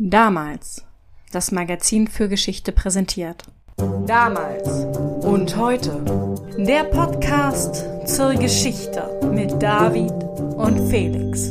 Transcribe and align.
Damals. 0.00 0.84
Das 1.32 1.50
Magazin 1.50 2.06
für 2.06 2.28
Geschichte 2.28 2.70
präsentiert. 2.70 3.42
Damals 4.06 4.86
und 5.24 5.56
heute. 5.56 6.44
Der 6.56 6.84
Podcast 6.84 7.84
zur 8.06 8.34
Geschichte 8.34 9.18
mit 9.32 9.60
David 9.60 10.12
und 10.56 10.88
Felix. 10.88 11.50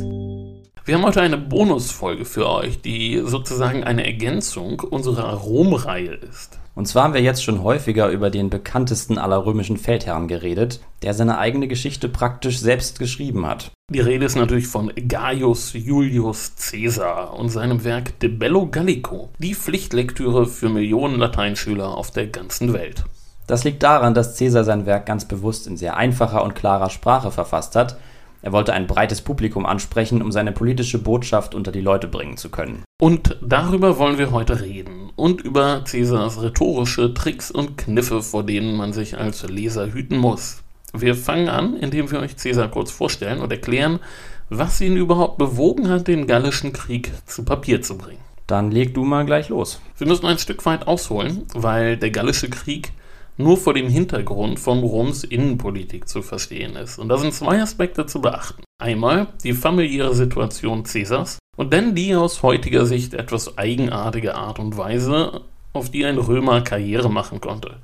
Wir 0.86 0.94
haben 0.94 1.04
heute 1.04 1.20
eine 1.20 1.36
Bonusfolge 1.36 2.24
für 2.24 2.48
euch, 2.48 2.80
die 2.80 3.20
sozusagen 3.22 3.84
eine 3.84 4.06
Ergänzung 4.06 4.80
unserer 4.80 5.34
Rom-Reihe 5.34 6.14
ist. 6.14 6.57
Und 6.78 6.86
zwar 6.86 7.02
haben 7.02 7.14
wir 7.14 7.20
jetzt 7.20 7.42
schon 7.42 7.64
häufiger 7.64 8.08
über 8.08 8.30
den 8.30 8.50
bekanntesten 8.50 9.18
aller 9.18 9.44
römischen 9.44 9.78
Feldherren 9.78 10.28
geredet, 10.28 10.78
der 11.02 11.12
seine 11.12 11.38
eigene 11.38 11.66
Geschichte 11.66 12.08
praktisch 12.08 12.60
selbst 12.60 13.00
geschrieben 13.00 13.48
hat. 13.48 13.72
Die 13.92 13.98
Rede 13.98 14.24
ist 14.24 14.36
natürlich 14.36 14.68
von 14.68 14.92
Gaius 15.08 15.72
Julius 15.72 16.52
Caesar 16.54 17.34
und 17.36 17.48
seinem 17.48 17.82
Werk 17.82 18.20
De 18.20 18.28
Bello 18.28 18.68
Gallico, 18.68 19.30
die 19.40 19.56
Pflichtlektüre 19.56 20.46
für 20.46 20.68
Millionen 20.68 21.18
Lateinschüler 21.18 21.88
auf 21.96 22.12
der 22.12 22.28
ganzen 22.28 22.72
Welt. 22.72 23.02
Das 23.48 23.64
liegt 23.64 23.82
daran, 23.82 24.14
dass 24.14 24.38
Caesar 24.38 24.62
sein 24.62 24.86
Werk 24.86 25.04
ganz 25.04 25.24
bewusst 25.26 25.66
in 25.66 25.76
sehr 25.76 25.96
einfacher 25.96 26.44
und 26.44 26.54
klarer 26.54 26.90
Sprache 26.90 27.32
verfasst 27.32 27.74
hat 27.74 27.98
er 28.40 28.52
wollte 28.52 28.72
ein 28.72 28.86
breites 28.86 29.20
Publikum 29.20 29.66
ansprechen, 29.66 30.22
um 30.22 30.30
seine 30.30 30.52
politische 30.52 30.98
Botschaft 30.98 31.54
unter 31.54 31.72
die 31.72 31.80
Leute 31.80 32.06
bringen 32.06 32.36
zu 32.36 32.50
können. 32.50 32.84
Und 33.00 33.36
darüber 33.42 33.98
wollen 33.98 34.18
wir 34.18 34.30
heute 34.30 34.60
reden 34.60 35.07
und 35.18 35.40
über 35.40 35.82
Cäsars 35.84 36.40
rhetorische 36.40 37.12
Tricks 37.12 37.50
und 37.50 37.76
Kniffe, 37.76 38.22
vor 38.22 38.44
denen 38.44 38.76
man 38.76 38.92
sich 38.92 39.18
als 39.18 39.42
Leser 39.42 39.92
hüten 39.92 40.16
muss. 40.16 40.62
Wir 40.92 41.14
fangen 41.14 41.48
an, 41.48 41.76
indem 41.76 42.10
wir 42.10 42.20
euch 42.20 42.36
Cäsar 42.36 42.68
kurz 42.70 42.90
vorstellen 42.90 43.40
und 43.40 43.52
erklären, 43.52 43.98
was 44.48 44.80
ihn 44.80 44.96
überhaupt 44.96 45.36
bewogen 45.36 45.88
hat, 45.88 46.08
den 46.08 46.26
Gallischen 46.26 46.72
Krieg 46.72 47.12
zu 47.26 47.44
Papier 47.44 47.82
zu 47.82 47.98
bringen. 47.98 48.20
Dann 48.46 48.70
leg 48.70 48.94
du 48.94 49.04
mal 49.04 49.26
gleich 49.26 49.50
los. 49.50 49.80
Wir 49.98 50.06
müssen 50.06 50.24
ein 50.24 50.38
Stück 50.38 50.64
weit 50.64 50.86
ausholen, 50.86 51.42
weil 51.54 51.98
der 51.98 52.10
Gallische 52.10 52.48
Krieg 52.48 52.92
nur 53.36 53.56
vor 53.58 53.74
dem 53.74 53.88
Hintergrund 53.88 54.58
von 54.58 54.80
Roms 54.80 55.24
Innenpolitik 55.24 56.08
zu 56.08 56.22
verstehen 56.22 56.74
ist. 56.76 56.98
Und 56.98 57.08
da 57.08 57.18
sind 57.18 57.34
zwei 57.34 57.60
Aspekte 57.60 58.06
zu 58.06 58.20
beachten. 58.20 58.62
Einmal 58.80 59.28
die 59.44 59.52
familiäre 59.52 60.14
Situation 60.14 60.84
Caesars 60.84 61.38
und 61.58 61.74
dann 61.74 61.94
die 61.96 62.14
aus 62.14 62.42
heutiger 62.42 62.86
Sicht 62.86 63.14
etwas 63.14 63.58
eigenartige 63.58 64.36
Art 64.36 64.60
und 64.60 64.78
Weise, 64.78 65.40
auf 65.72 65.90
die 65.90 66.06
ein 66.06 66.16
Römer 66.16 66.62
Karriere 66.62 67.10
machen 67.10 67.40
konnte. 67.40 67.76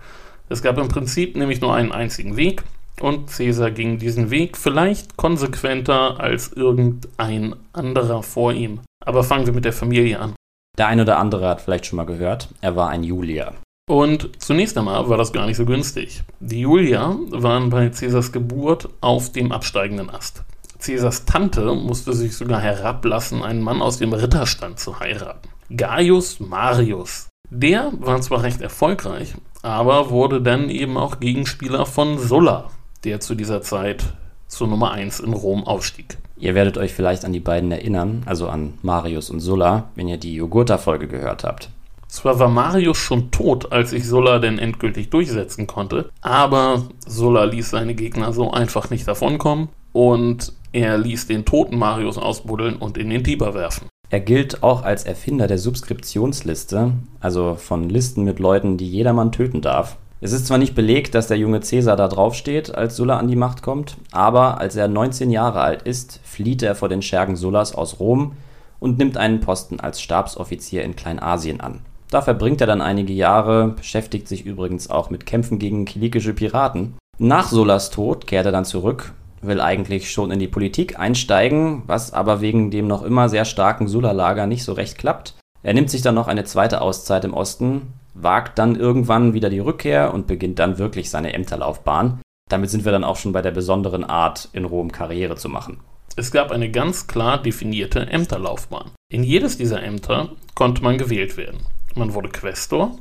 Es 0.49 0.63
gab 0.63 0.79
im 0.79 0.89
Prinzip 0.89 1.37
nämlich 1.37 1.61
nur 1.61 1.75
einen 1.75 1.91
einzigen 1.91 2.37
Weg 2.37 2.63
und 3.01 3.27
Caesar 3.27 3.73
ging 3.73 3.99
diesen 3.99 4.31
Weg 4.31 4.57
vielleicht 4.57 5.17
konsequenter 5.17 6.21
als 6.21 6.53
irgendein 6.53 7.57
anderer 7.73 8.23
vor 8.23 8.53
ihm. 8.53 8.81
Aber 9.05 9.25
fangen 9.25 9.47
wir 9.47 9.53
mit 9.53 9.65
der 9.65 9.73
Familie 9.73 10.21
an. 10.21 10.35
Der 10.79 10.87
ein 10.87 11.01
oder 11.01 11.19
andere 11.19 11.49
hat 11.49 11.61
vielleicht 11.61 11.87
schon 11.87 11.97
mal 11.97 12.07
gehört, 12.07 12.49
er 12.61 12.77
war 12.77 12.91
ein 12.91 13.03
Julier. 13.03 13.55
Und 13.91 14.41
zunächst 14.41 14.79
einmal 14.79 15.09
war 15.09 15.19
das 15.19 15.33
gar 15.33 15.47
nicht 15.47 15.57
so 15.57 15.67
günstig. 15.67 16.23
Die 16.39 16.61
Julia 16.61 17.17
waren 17.31 17.71
bei 17.71 17.89
Caesars 17.89 18.31
Geburt 18.31 18.89
auf 19.01 19.33
dem 19.33 19.51
absteigenden 19.51 20.11
Ast. 20.11 20.45
Caesars 20.85 21.25
Tante 21.25 21.75
musste 21.75 22.13
sich 22.13 22.37
sogar 22.37 22.61
herablassen, 22.61 23.43
einen 23.43 23.63
Mann 23.63 23.81
aus 23.81 23.97
dem 23.97 24.13
Ritterstand 24.13 24.79
zu 24.79 25.01
heiraten. 25.01 25.49
Gaius 25.75 26.41
Marius. 26.41 27.29
Der 27.49 27.91
war 28.01 28.21
zwar 28.21 28.43
recht 28.43 28.61
erfolgreich, 28.61 29.35
aber 29.63 30.11
wurde 30.11 30.43
dann 30.43 30.69
eben 30.69 30.99
auch 30.99 31.21
Gegenspieler 31.21 31.87
von 31.87 32.19
Sulla, 32.19 32.71
der 33.05 33.21
zu 33.21 33.35
dieser 33.35 33.63
Zeit 33.63 34.05
zur 34.47 34.69
Nummer 34.69 34.91
1 34.93 35.21
in 35.21 35.33
Rom 35.33 35.65
aufstieg. 35.65 36.19
Ihr 36.37 36.55
werdet 36.55 36.77
euch 36.77 36.93
vielleicht 36.93 37.25
an 37.25 37.33
die 37.33 37.41
beiden 37.41 37.73
erinnern, 37.73 38.23
also 38.27 38.49
an 38.49 38.75
Marius 38.83 39.31
und 39.31 39.41
Sulla, 39.41 39.89
wenn 39.95 40.09
ihr 40.09 40.19
die 40.19 40.35
Jogurta-Folge 40.35 41.09
gehört 41.09 41.45
habt. 41.45 41.71
Zwar 42.09 42.39
war 42.39 42.49
Marius 42.49 42.99
schon 42.99 43.31
tot, 43.31 43.73
als 43.73 43.91
sich 43.91 44.07
Sulla 44.07 44.39
denn 44.39 44.59
endgültig 44.59 45.09
durchsetzen 45.09 45.67
konnte, 45.67 46.11
aber 46.21 46.85
Sulla 47.07 47.45
ließ 47.45 47.71
seine 47.71 47.95
Gegner 47.95 48.35
so 48.35 48.53
einfach 48.53 48.91
nicht 48.91 49.09
davonkommen 49.09 49.69
und 49.93 50.53
er 50.75 50.99
ließ 50.99 51.29
den 51.29 51.45
toten 51.45 51.79
Marius 51.79 52.19
ausbuddeln 52.19 52.77
und 52.77 52.99
in 52.99 53.09
den 53.09 53.23
Tiber 53.23 53.55
werfen. 53.55 53.89
Er 54.11 54.21
gilt 54.21 54.63
auch 54.63 54.83
als 54.83 55.05
Erfinder 55.05 55.47
der 55.47 55.59
Subskriptionsliste, 55.59 56.93
also 57.21 57.55
von 57.55 57.89
Listen 57.89 58.25
mit 58.25 58.39
Leuten, 58.41 58.77
die 58.77 58.91
jedermann 58.91 59.33
töten 59.33 59.61
darf. 59.61 59.97
Es 60.21 60.33
ist 60.33 60.47
zwar 60.47 60.59
nicht 60.59 60.75
belegt, 60.75 61.15
dass 61.15 61.29
der 61.29 61.39
junge 61.39 61.61
Cäsar 61.61 61.97
da 61.97 62.09
draufsteht, 62.09 62.75
als 62.75 62.97
Sulla 62.97 63.19
an 63.19 63.29
die 63.29 63.37
Macht 63.37 63.63
kommt, 63.63 63.97
aber 64.11 64.59
als 64.59 64.75
er 64.75 64.89
19 64.89 65.31
Jahre 65.31 65.61
alt 65.61 65.83
ist, 65.83 66.21
flieht 66.25 66.63
er 66.63 66.75
vor 66.75 66.89
den 66.89 67.03
Schergen 67.03 67.37
Sullas 67.37 67.75
aus 67.75 68.01
Rom 68.01 68.33
und 68.81 68.99
nimmt 68.99 69.17
einen 69.17 69.41
Posten 69.41 69.81
als 69.81 70.01
Stabsoffizier 70.01 70.83
in 70.83 70.97
Kleinasien 70.97 71.61
an. 71.61 71.81
Da 72.11 72.21
verbringt 72.21 72.61
er 72.61 72.67
dann 72.67 72.81
einige 72.81 73.13
Jahre, 73.13 73.69
beschäftigt 73.69 74.29
sich 74.29 74.45
übrigens 74.45 74.91
auch 74.91 75.11
mit 75.11 75.27
Kämpfen 75.27 75.59
gegen 75.59 75.85
kilikische 75.85 76.35
Piraten. 76.35 76.95
Nach 77.19 77.49
Sullas 77.49 77.91
Tod 77.91 78.27
kehrt 78.27 78.47
er 78.47 78.53
dann 78.53 78.65
zurück, 78.65 79.13
will 79.47 79.61
eigentlich 79.61 80.11
schon 80.11 80.31
in 80.31 80.39
die 80.39 80.49
Politik 80.49 80.99
einsteigen, 80.99 81.83
was 81.87 82.13
aber 82.13 82.41
wegen 82.41 82.71
dem 82.71 82.87
noch 82.87 83.03
immer 83.03 83.29
sehr 83.29 83.45
starken 83.45 83.89
Sulla-Lager 83.89 84.47
nicht 84.47 84.65
so 84.65 84.73
recht 84.73 84.99
klappt. 84.99 85.35
Er 85.63 85.75
nimmt 85.75 85.91
sich 85.91 86.03
dann 86.03 86.15
noch 86.15 86.29
eine 86.29 86.45
zweite 86.45 86.81
Auszeit 86.81 87.25
im 87.25 87.35
Osten, 87.35 87.95
wagt 88.15 88.59
dann 88.59 88.77
irgendwann 88.77 89.33
wieder 89.35 89.51
die 89.51 89.59
Rückkehr 89.59 90.13
und 90.13 90.27
beginnt 90.27 90.59
dann 90.59 90.79
wirklich 90.79 91.11
seine 91.11 91.33
Ämterlaufbahn. 91.33 92.21
Damit 92.51 92.71
sind 92.71 92.85
wir 92.85 92.93
dann 92.93 93.05
auch 93.05 93.17
schon 93.17 93.33
bei 93.33 93.43
der 93.43 93.51
besonderen 93.51 94.05
Art, 94.05 94.49
in 94.53 94.65
Rom 94.65 94.93
Karriere 94.93 95.37
zu 95.37 95.49
machen. 95.49 95.81
Es 96.17 96.31
gab 96.31 96.53
eine 96.53 96.71
ganz 96.71 97.07
klar 97.07 97.43
definierte 97.43 98.07
Ämterlaufbahn. 98.07 98.93
In 99.11 99.25
jedes 99.25 99.57
dieser 99.57 99.83
Ämter 99.83 100.31
konnte 100.55 100.83
man 100.83 100.99
gewählt 100.99 101.37
werden. 101.37 101.61
Man 101.95 102.15
wurde 102.15 102.29
Questor 102.29 102.97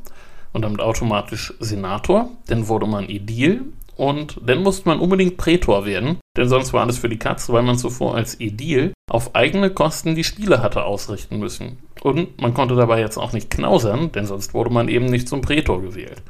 und 0.53 0.64
damit 0.64 0.82
automatisch 0.82 1.53
Senator. 1.59 2.30
Dann 2.48 2.68
wurde 2.68 2.88
man 2.88 3.09
Edil 3.09 3.66
und 3.96 4.40
dann 4.46 4.64
musste 4.64 4.88
man 4.90 5.00
unbedingt 5.00 5.38
Prätor 5.38 5.86
werden, 5.86 6.20
denn 6.36 6.50
sonst 6.50 6.74
war 6.74 6.81
alles 6.81 6.98
für 6.98 7.09
die 7.09 7.20
Katze, 7.20 7.54
weil 7.54 7.64
man 7.64 7.78
zuvor 7.78 8.16
als 8.16 8.40
Edil 8.40 8.94
auf 9.09 9.36
eigene 9.36 9.70
Kosten 9.70 10.16
die 10.16 10.24
Spiele 10.24 10.62
hatte 10.62 10.84
ausrichten 10.84 11.40
müssen. 11.40 11.78
Und 12.02 12.42
man 12.42 12.53
konnte 12.53 12.76
dabei 12.76 13.00
jetzt 13.00 13.18
auch 13.18 13.34
nicht 13.34 13.50
knausern, 13.50 14.12
denn 14.12 14.26
sonst 14.26 14.53
wurde 14.53 14.72
man 14.72 14.90
eben 14.90 15.06
nicht 15.06 15.30
zum 15.30 15.42
Prätor 15.42 15.82
gewählt. 15.82 16.22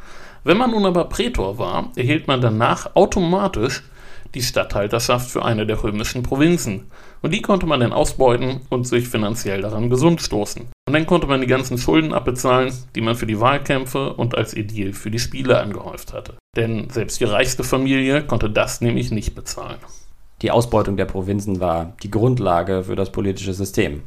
Wenn 0.44 0.58
man 0.58 0.72
nun 0.72 0.86
aber 0.86 1.06
Prätor 1.06 1.58
war, 1.58 1.92
erhielt 1.96 2.28
man 2.28 2.42
danach 2.42 2.96
automatisch 2.96 3.84
die 4.34 4.42
Statthalterschaft 4.42 5.30
für 5.30 5.46
eine 5.46 5.66
der 5.66 5.84
römischen 5.84 6.24
Provinzen. 6.24 6.92
Und 7.22 7.34
die 7.34 7.42
konnte 7.42 7.66
man 7.66 7.80
dann 7.80 7.94
ausbeuten 7.94 8.62
und 8.70 8.88
sich 8.88 9.08
finanziell 9.08 9.62
daran 9.62 9.90
gesund 9.90 10.22
stoßen. 10.22 10.64
Und 10.88 10.94
dann 10.94 11.06
konnte 11.06 11.28
man 11.28 11.42
die 11.42 11.48
ganzen 11.48 11.78
Schulden 11.78 12.14
abbezahlen, 12.14 12.74
die 12.96 13.02
man 13.02 13.16
für 13.16 13.28
die 13.28 13.40
Wahlkämpfe 13.40 14.14
und 14.14 14.36
als 14.36 14.54
Edil 14.54 14.94
für 14.94 15.12
die 15.12 15.20
Spiele 15.20 15.60
angehäuft 15.60 16.14
hatte. 16.14 16.36
Denn 16.56 16.90
selbst 16.90 17.20
die 17.20 17.26
reichste 17.26 17.64
Familie 17.64 18.24
konnte 18.24 18.50
das 18.50 18.82
nämlich 18.82 19.12
nicht 19.12 19.36
bezahlen. 19.36 19.78
Die 20.42 20.52
Ausbeutung 20.52 20.98
der 20.98 21.06
Provinzen 21.06 21.60
war 21.60 21.94
die 22.04 22.12
Grundlage 22.12 22.84
für 22.84 22.96
das 22.96 23.12
politische 23.12 23.54
System. 23.54 24.04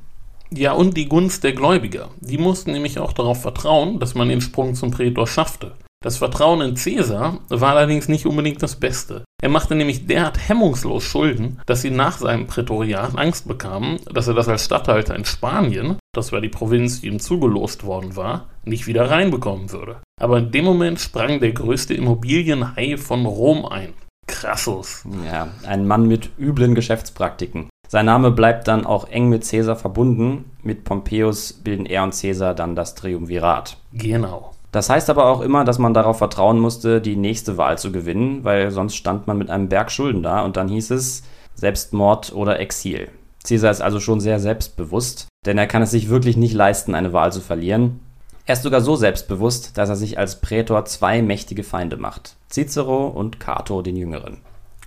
Ja, 0.51 0.73
und 0.73 0.97
die 0.97 1.09
Gunst 1.09 1.43
der 1.45 1.55
Gläubiger. 1.55 2.11
Die 2.21 2.39
mussten 2.39 2.73
nämlich 2.73 2.99
auch 2.99 3.13
darauf 3.13 3.43
vertrauen, 3.43 3.99
dass 3.99 4.15
man 4.15 4.29
den 4.29 4.41
Sprung 4.41 4.75
zum 4.75 4.91
Prätor 4.91 5.27
schaffte. 5.27 5.73
Das 6.03 6.19
Vertrauen 6.19 6.61
in 6.61 6.75
Caesar 6.75 7.41
war 7.49 7.77
allerdings 7.77 8.09
nicht 8.09 8.27
unbedingt 8.27 8.63
das 8.63 8.77
Beste. 8.77 9.25
Er 9.43 9.49
machte 9.49 9.75
nämlich 9.75 10.07
derart 10.07 10.49
hemmungslos 10.49 11.03
Schulden, 11.03 11.61
dass 11.67 11.83
sie 11.83 11.91
nach 11.91 12.19
seinem 12.19 12.47
Prätoriat 12.47 13.17
Angst 13.17 13.49
bekamen, 13.49 13.99
dass 14.13 14.29
er 14.29 14.35
das 14.35 14.49
als 14.49 14.65
Statthalter 14.65 15.17
in 15.17 15.25
Spanien, 15.25 15.97
das 16.15 16.33
war 16.33 16.41
die 16.41 16.49
Provinz, 16.49 17.01
die 17.01 17.09
ihm 17.09 17.21
zugelost 17.21 17.85
worden 17.85 18.17
war, 18.17 18.49
nicht 18.65 18.87
wieder 18.87 19.11
reinbekommen 19.11 19.73
würde. 19.73 19.99
Aber 20.21 20.39
in 20.39 20.51
dem 20.51 20.65
Moment 20.65 21.01
sprang 21.01 21.41
der 21.41 21.53
größte 21.53 21.95
Immobilienhai 21.95 22.97
von 22.97 23.27
Rom 23.27 23.67
ein. 23.67 23.93
Crassus. 24.27 25.05
Ja, 25.27 25.49
ein 25.67 25.87
Mann 25.87 26.07
mit 26.09 26.31
üblen 26.39 26.75
Geschäftspraktiken. 26.75 27.69
Sein 27.89 28.07
Name 28.07 28.33
bleibt 28.33 28.67
dann 28.67 28.85
auch 28.85 29.09
eng 29.09 29.29
mit 29.29 29.49
Caesar 29.49 29.77
verbunden. 29.77 30.51
Mit 30.63 30.85
Pompeius 30.85 31.53
bilden 31.53 31.87
er 31.87 32.03
und 32.03 32.19
Caesar 32.19 32.55
dann 32.55 32.75
das 32.75 32.97
Triumvirat. 32.97 33.77
Genau. 33.93 34.56
Das 34.77 34.91
heißt 34.91 35.09
aber 35.09 35.25
auch 35.25 35.41
immer, 35.41 35.65
dass 35.65 35.79
man 35.79 35.95
darauf 35.95 36.19
vertrauen 36.19 36.61
musste, 36.61 37.01
die 37.01 37.17
nächste 37.17 37.57
Wahl 37.57 37.79
zu 37.79 37.93
gewinnen, 37.93 38.45
weil 38.45 38.71
sonst 38.71 38.95
stand 38.95 39.27
man 39.27 39.39
mit 39.39 39.49
einem 39.49 39.71
Berg 39.71 39.91
Schulden 39.91 40.23
da 40.23 40.45
und 40.45 40.59
dann 40.59 40.69
hieß 40.69 40.91
es 40.91 41.23
Selbstmord 41.55 42.35
oder 42.35 42.61
Exil. 42.61 43.09
Caesar 43.43 43.71
ist 43.71 43.81
also 43.81 44.01
schon 44.01 44.21
sehr 44.21 44.39
selbstbewusst, 44.39 45.29
denn 45.47 45.57
er 45.57 45.67
kann 45.67 45.81
es 45.81 45.93
sich 45.93 46.11
wirklich 46.11 46.37
nicht 46.37 46.53
leisten, 46.53 46.95
eine 46.95 47.15
Wahl 47.15 47.33
zu 47.33 47.41
verlieren. 47.41 48.01
Er 48.45 48.53
ist 48.53 48.65
sogar 48.65 48.83
so 48.83 48.97
selbstbewusst, 48.97 49.79
dass 49.79 49.89
er 49.89 49.97
sich 49.97 50.19
als 50.19 50.43
Prätor 50.43 50.85
zwei 50.85 51.23
mächtige 51.23 51.63
Feinde 51.63 51.97
macht: 51.97 52.37
Cicero 52.51 53.07
und 53.07 53.41
Cato 53.41 53.81
den 53.81 53.97
Jüngeren. 53.97 54.43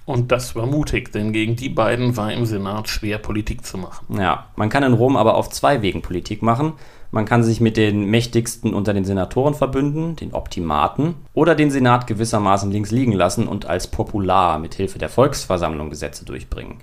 Und 0.09 0.31
das 0.31 0.55
war 0.55 0.65
mutig, 0.65 1.11
denn 1.11 1.33
gegen 1.33 1.55
die 1.55 1.69
beiden 1.69 2.17
war 2.17 2.33
im 2.33 2.47
Senat 2.47 2.89
schwer 2.89 3.19
Politik 3.19 3.63
zu 3.63 3.77
machen. 3.77 4.17
Ja, 4.17 4.47
man 4.55 4.69
kann 4.69 4.81
in 4.81 4.93
Rom 4.93 5.15
aber 5.15 5.35
auf 5.35 5.51
zwei 5.51 5.83
Wegen 5.83 6.01
Politik 6.01 6.41
machen. 6.41 6.73
Man 7.11 7.25
kann 7.25 7.43
sich 7.43 7.61
mit 7.61 7.77
den 7.77 8.05
mächtigsten 8.05 8.73
unter 8.73 8.95
den 8.95 9.05
Senatoren 9.05 9.53
verbünden, 9.53 10.15
den 10.15 10.33
Optimaten, 10.33 11.13
oder 11.35 11.53
den 11.53 11.69
Senat 11.69 12.07
gewissermaßen 12.07 12.71
links 12.71 12.89
liegen 12.89 13.11
lassen 13.11 13.47
und 13.47 13.67
als 13.67 13.85
Popular 13.85 14.57
mit 14.57 14.73
Hilfe 14.73 14.97
der 14.97 15.09
Volksversammlung 15.09 15.91
Gesetze 15.91 16.25
durchbringen. 16.25 16.79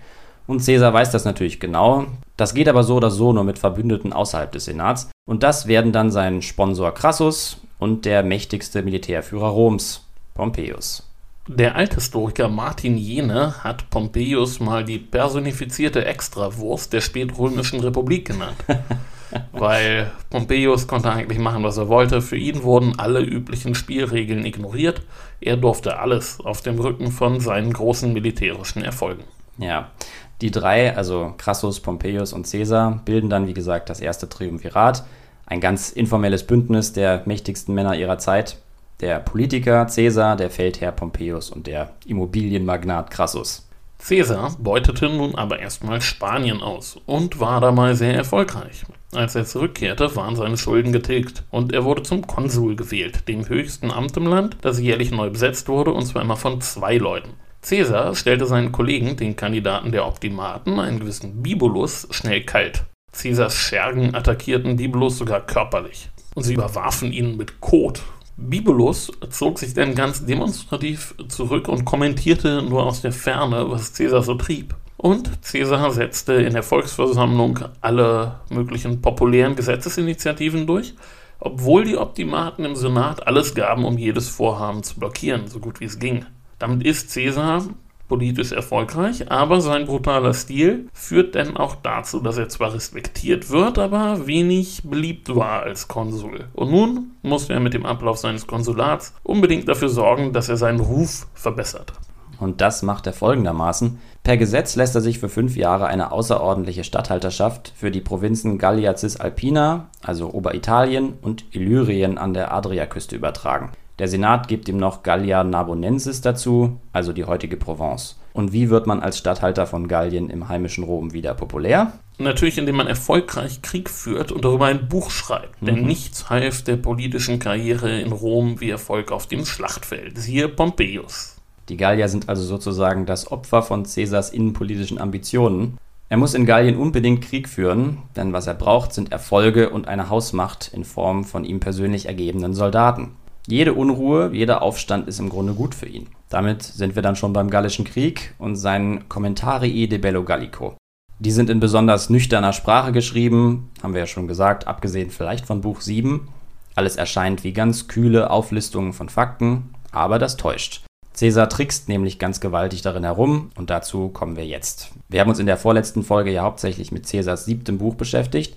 Und 0.46 0.64
Caesar 0.64 0.94
weiß 0.94 1.10
das 1.10 1.24
natürlich 1.24 1.58
genau. 1.58 2.06
Das 2.36 2.54
geht 2.54 2.68
aber 2.68 2.84
so 2.84 2.94
oder 2.94 3.10
so 3.10 3.32
nur 3.32 3.42
mit 3.42 3.58
Verbündeten 3.58 4.12
außerhalb 4.12 4.52
des 4.52 4.66
Senats. 4.66 5.10
Und 5.28 5.42
das 5.42 5.66
werden 5.66 5.90
dann 5.90 6.12
sein 6.12 6.42
Sponsor 6.42 6.94
Crassus 6.94 7.60
und 7.80 8.04
der 8.04 8.22
mächtigste 8.22 8.84
Militärführer 8.84 9.48
Roms, 9.48 10.04
Pompeius. 10.34 11.02
Der 11.48 11.76
Althistoriker 11.76 12.48
Martin 12.48 12.98
Jene 12.98 13.62
hat 13.62 13.88
Pompeius 13.88 14.58
mal 14.58 14.84
die 14.84 14.98
personifizierte 14.98 16.04
Extrawurst 16.04 16.92
der 16.92 17.00
spätrömischen 17.00 17.78
Republik 17.80 18.26
genannt. 18.26 18.56
Weil 19.52 20.10
Pompeius 20.28 20.88
konnte 20.88 21.10
eigentlich 21.10 21.38
machen, 21.38 21.62
was 21.62 21.76
er 21.76 21.88
wollte. 21.88 22.20
Für 22.20 22.36
ihn 22.36 22.64
wurden 22.64 22.98
alle 22.98 23.20
üblichen 23.20 23.76
Spielregeln 23.76 24.44
ignoriert. 24.44 25.02
Er 25.40 25.56
durfte 25.56 25.98
alles 25.98 26.40
auf 26.40 26.62
dem 26.62 26.80
Rücken 26.80 27.12
von 27.12 27.38
seinen 27.38 27.72
großen 27.72 28.12
militärischen 28.12 28.82
Erfolgen. 28.82 29.22
Ja, 29.58 29.92
die 30.40 30.50
drei, 30.50 30.96
also 30.96 31.34
Crassus, 31.38 31.78
Pompeius 31.78 32.32
und 32.32 32.50
Caesar, 32.50 33.02
bilden 33.04 33.30
dann, 33.30 33.46
wie 33.46 33.54
gesagt, 33.54 33.88
das 33.88 34.00
erste 34.00 34.28
Triumvirat. 34.28 35.04
Ein 35.46 35.60
ganz 35.60 35.90
informelles 35.90 36.44
Bündnis 36.44 36.92
der 36.92 37.22
mächtigsten 37.24 37.72
Männer 37.72 37.94
ihrer 37.94 38.18
Zeit. 38.18 38.58
Der 39.00 39.20
Politiker 39.20 39.84
Caesar, 39.84 40.36
der 40.36 40.48
Feldherr 40.48 40.90
Pompeius 40.90 41.50
und 41.50 41.66
der 41.66 41.90
Immobilienmagnat 42.06 43.10
Crassus. 43.10 43.68
Caesar 43.98 44.56
beutete 44.58 45.10
nun 45.10 45.34
aber 45.34 45.58
erstmal 45.58 46.00
Spanien 46.00 46.62
aus 46.62 46.98
und 47.04 47.38
war 47.38 47.60
dabei 47.60 47.92
sehr 47.92 48.14
erfolgreich. 48.14 48.86
Als 49.12 49.34
er 49.34 49.44
zurückkehrte, 49.44 50.16
waren 50.16 50.34
seine 50.34 50.56
Schulden 50.56 50.92
getilgt 50.92 51.44
und 51.50 51.74
er 51.74 51.84
wurde 51.84 52.04
zum 52.04 52.26
Konsul 52.26 52.74
gewählt, 52.74 53.28
dem 53.28 53.46
höchsten 53.46 53.90
Amt 53.90 54.16
im 54.16 54.26
Land, 54.26 54.56
das 54.62 54.80
jährlich 54.80 55.10
neu 55.10 55.28
besetzt 55.28 55.68
wurde 55.68 55.92
und 55.92 56.06
zwar 56.06 56.22
immer 56.22 56.36
von 56.36 56.62
zwei 56.62 56.96
Leuten. 56.96 57.34
Caesar 57.60 58.14
stellte 58.14 58.46
seinen 58.46 58.72
Kollegen, 58.72 59.16
den 59.18 59.36
Kandidaten 59.36 59.92
der 59.92 60.06
Optimaten, 60.06 60.80
einen 60.80 61.00
gewissen 61.00 61.42
Bibulus, 61.42 62.08
schnell 62.12 62.44
kalt. 62.44 62.84
Caesars 63.12 63.56
Schergen 63.56 64.14
attackierten 64.14 64.76
Bibulus 64.76 65.18
sogar 65.18 65.44
körperlich 65.44 66.08
und 66.34 66.44
sie 66.44 66.54
überwarfen 66.54 67.12
ihn 67.12 67.36
mit 67.36 67.60
Kot. 67.60 68.02
Bibulus 68.36 69.10
zog 69.30 69.58
sich 69.58 69.72
dann 69.72 69.94
ganz 69.94 70.26
demonstrativ 70.26 71.14
zurück 71.28 71.68
und 71.68 71.86
kommentierte 71.86 72.62
nur 72.62 72.84
aus 72.84 73.00
der 73.00 73.12
Ferne, 73.12 73.70
was 73.70 73.94
Caesar 73.94 74.22
so 74.22 74.34
trieb. 74.34 74.74
Und 74.98 75.42
Caesar 75.42 75.90
setzte 75.90 76.34
in 76.34 76.52
der 76.52 76.62
Volksversammlung 76.62 77.60
alle 77.80 78.40
möglichen 78.50 79.00
populären 79.00 79.56
Gesetzesinitiativen 79.56 80.66
durch, 80.66 80.94
obwohl 81.38 81.84
die 81.84 81.96
Optimaten 81.96 82.64
im 82.64 82.76
Senat 82.76 83.26
alles 83.26 83.54
gaben, 83.54 83.84
um 83.84 83.96
jedes 83.98 84.28
Vorhaben 84.28 84.82
zu 84.82 84.98
blockieren, 84.98 85.48
so 85.48 85.58
gut 85.58 85.80
wie 85.80 85.84
es 85.84 85.98
ging. 85.98 86.26
Damit 86.58 86.84
ist 86.84 87.12
Caesar 87.14 87.64
politisch 88.08 88.52
erfolgreich, 88.52 89.30
aber 89.30 89.60
sein 89.60 89.86
brutaler 89.86 90.34
Stil 90.34 90.88
führt 90.92 91.34
dann 91.34 91.56
auch 91.56 91.74
dazu, 91.76 92.20
dass 92.20 92.38
er 92.38 92.48
zwar 92.48 92.74
respektiert 92.74 93.50
wird, 93.50 93.78
aber 93.78 94.26
wenig 94.26 94.82
beliebt 94.84 95.34
war 95.34 95.62
als 95.62 95.88
Konsul. 95.88 96.46
Und 96.54 96.70
nun 96.70 97.12
musste 97.22 97.52
er 97.52 97.60
mit 97.60 97.74
dem 97.74 97.86
Ablauf 97.86 98.18
seines 98.18 98.46
Konsulats 98.46 99.14
unbedingt 99.22 99.68
dafür 99.68 99.88
sorgen, 99.88 100.32
dass 100.32 100.48
er 100.48 100.56
seinen 100.56 100.80
Ruf 100.80 101.26
verbessert. 101.34 101.92
Und 102.38 102.60
das 102.60 102.82
macht 102.82 103.06
er 103.06 103.12
folgendermaßen. 103.12 103.98
Per 104.22 104.36
Gesetz 104.36 104.76
lässt 104.76 104.94
er 104.94 105.00
sich 105.00 105.18
für 105.18 105.28
fünf 105.28 105.56
Jahre 105.56 105.86
eine 105.86 106.12
außerordentliche 106.12 106.84
Statthalterschaft 106.84 107.72
für 107.76 107.90
die 107.90 108.00
Provinzen 108.00 108.58
Gallia 108.58 108.94
Cisalpina, 108.94 109.88
also 110.02 110.34
Oberitalien, 110.34 111.14
und 111.22 111.44
Illyrien 111.52 112.18
an 112.18 112.34
der 112.34 112.52
Adriaküste 112.52 113.16
übertragen. 113.16 113.72
Der 113.98 114.08
Senat 114.08 114.48
gibt 114.48 114.68
ihm 114.68 114.76
noch 114.76 115.02
Gallia 115.02 115.42
Narbonensis 115.42 116.20
dazu, 116.20 116.78
also 116.92 117.14
die 117.14 117.24
heutige 117.24 117.56
Provence. 117.56 118.18
Und 118.34 118.52
wie 118.52 118.68
wird 118.68 118.86
man 118.86 119.00
als 119.00 119.16
Statthalter 119.16 119.66
von 119.66 119.88
Gallien 119.88 120.28
im 120.28 120.48
heimischen 120.48 120.84
Rom 120.84 121.14
wieder 121.14 121.32
populär? 121.32 121.92
Natürlich, 122.18 122.58
indem 122.58 122.76
man 122.76 122.86
erfolgreich 122.86 123.62
Krieg 123.62 123.88
führt 123.88 124.32
und 124.32 124.44
darüber 124.44 124.66
ein 124.66 124.88
Buch 124.88 125.10
schreibt. 125.10 125.62
Mhm. 125.62 125.66
Denn 125.66 125.86
nichts 125.86 126.28
half 126.28 126.62
der 126.62 126.76
politischen 126.76 127.38
Karriere 127.38 127.98
in 128.00 128.12
Rom 128.12 128.60
wie 128.60 128.68
Erfolg 128.68 129.12
auf 129.12 129.26
dem 129.26 129.46
Schlachtfeld. 129.46 130.18
Siehe 130.18 130.48
Pompeius. 130.50 131.36
Die 131.70 131.78
Gallier 131.78 132.08
sind 132.08 132.28
also 132.28 132.42
sozusagen 132.42 133.06
das 133.06 133.32
Opfer 133.32 133.62
von 133.62 133.84
Caesars 133.84 134.30
innenpolitischen 134.30 134.98
Ambitionen. 134.98 135.78
Er 136.10 136.18
muss 136.18 136.34
in 136.34 136.46
Gallien 136.46 136.76
unbedingt 136.76 137.22
Krieg 137.22 137.48
führen, 137.48 137.98
denn 138.14 138.34
was 138.34 138.46
er 138.46 138.54
braucht, 138.54 138.92
sind 138.92 139.10
Erfolge 139.10 139.70
und 139.70 139.88
eine 139.88 140.10
Hausmacht 140.10 140.70
in 140.72 140.84
Form 140.84 141.24
von 141.24 141.44
ihm 141.44 141.60
persönlich 141.60 142.06
ergebenen 142.06 142.54
Soldaten. 142.54 143.16
Jede 143.48 143.74
Unruhe, 143.74 144.30
jeder 144.32 144.60
Aufstand 144.60 145.06
ist 145.06 145.20
im 145.20 145.28
Grunde 145.28 145.54
gut 145.54 145.72
für 145.72 145.86
ihn. 145.86 146.08
Damit 146.30 146.64
sind 146.64 146.96
wir 146.96 147.02
dann 147.02 147.14
schon 147.14 147.32
beim 147.32 147.48
Gallischen 147.48 147.84
Krieg 147.84 148.34
und 148.38 148.56
seinen 148.56 149.08
Commentarii 149.08 149.86
de 149.86 149.98
Bello 149.98 150.24
Gallico. 150.24 150.76
Die 151.20 151.30
sind 151.30 151.48
in 151.48 151.60
besonders 151.60 152.10
nüchterner 152.10 152.52
Sprache 152.52 152.90
geschrieben, 152.90 153.70
haben 153.84 153.94
wir 153.94 154.00
ja 154.00 154.06
schon 154.06 154.26
gesagt, 154.26 154.66
abgesehen 154.66 155.10
vielleicht 155.10 155.46
von 155.46 155.60
Buch 155.60 155.80
7. 155.80 156.28
Alles 156.74 156.96
erscheint 156.96 157.44
wie 157.44 157.52
ganz 157.52 157.86
kühle 157.86 158.30
Auflistungen 158.30 158.92
von 158.92 159.08
Fakten, 159.08 159.70
aber 159.92 160.18
das 160.18 160.36
täuscht. 160.36 160.84
Caesar 161.16 161.48
trickst 161.48 161.88
nämlich 161.88 162.18
ganz 162.18 162.40
gewaltig 162.40 162.82
darin 162.82 163.04
herum 163.04 163.50
und 163.56 163.70
dazu 163.70 164.08
kommen 164.08 164.36
wir 164.36 164.44
jetzt. 164.44 164.90
Wir 165.08 165.20
haben 165.20 165.30
uns 165.30 165.38
in 165.38 165.46
der 165.46 165.56
vorletzten 165.56 166.02
Folge 166.02 166.32
ja 166.32 166.42
hauptsächlich 166.42 166.90
mit 166.90 167.08
Caesars 167.08 167.44
siebtem 167.44 167.78
Buch 167.78 167.94
beschäftigt 167.94 168.56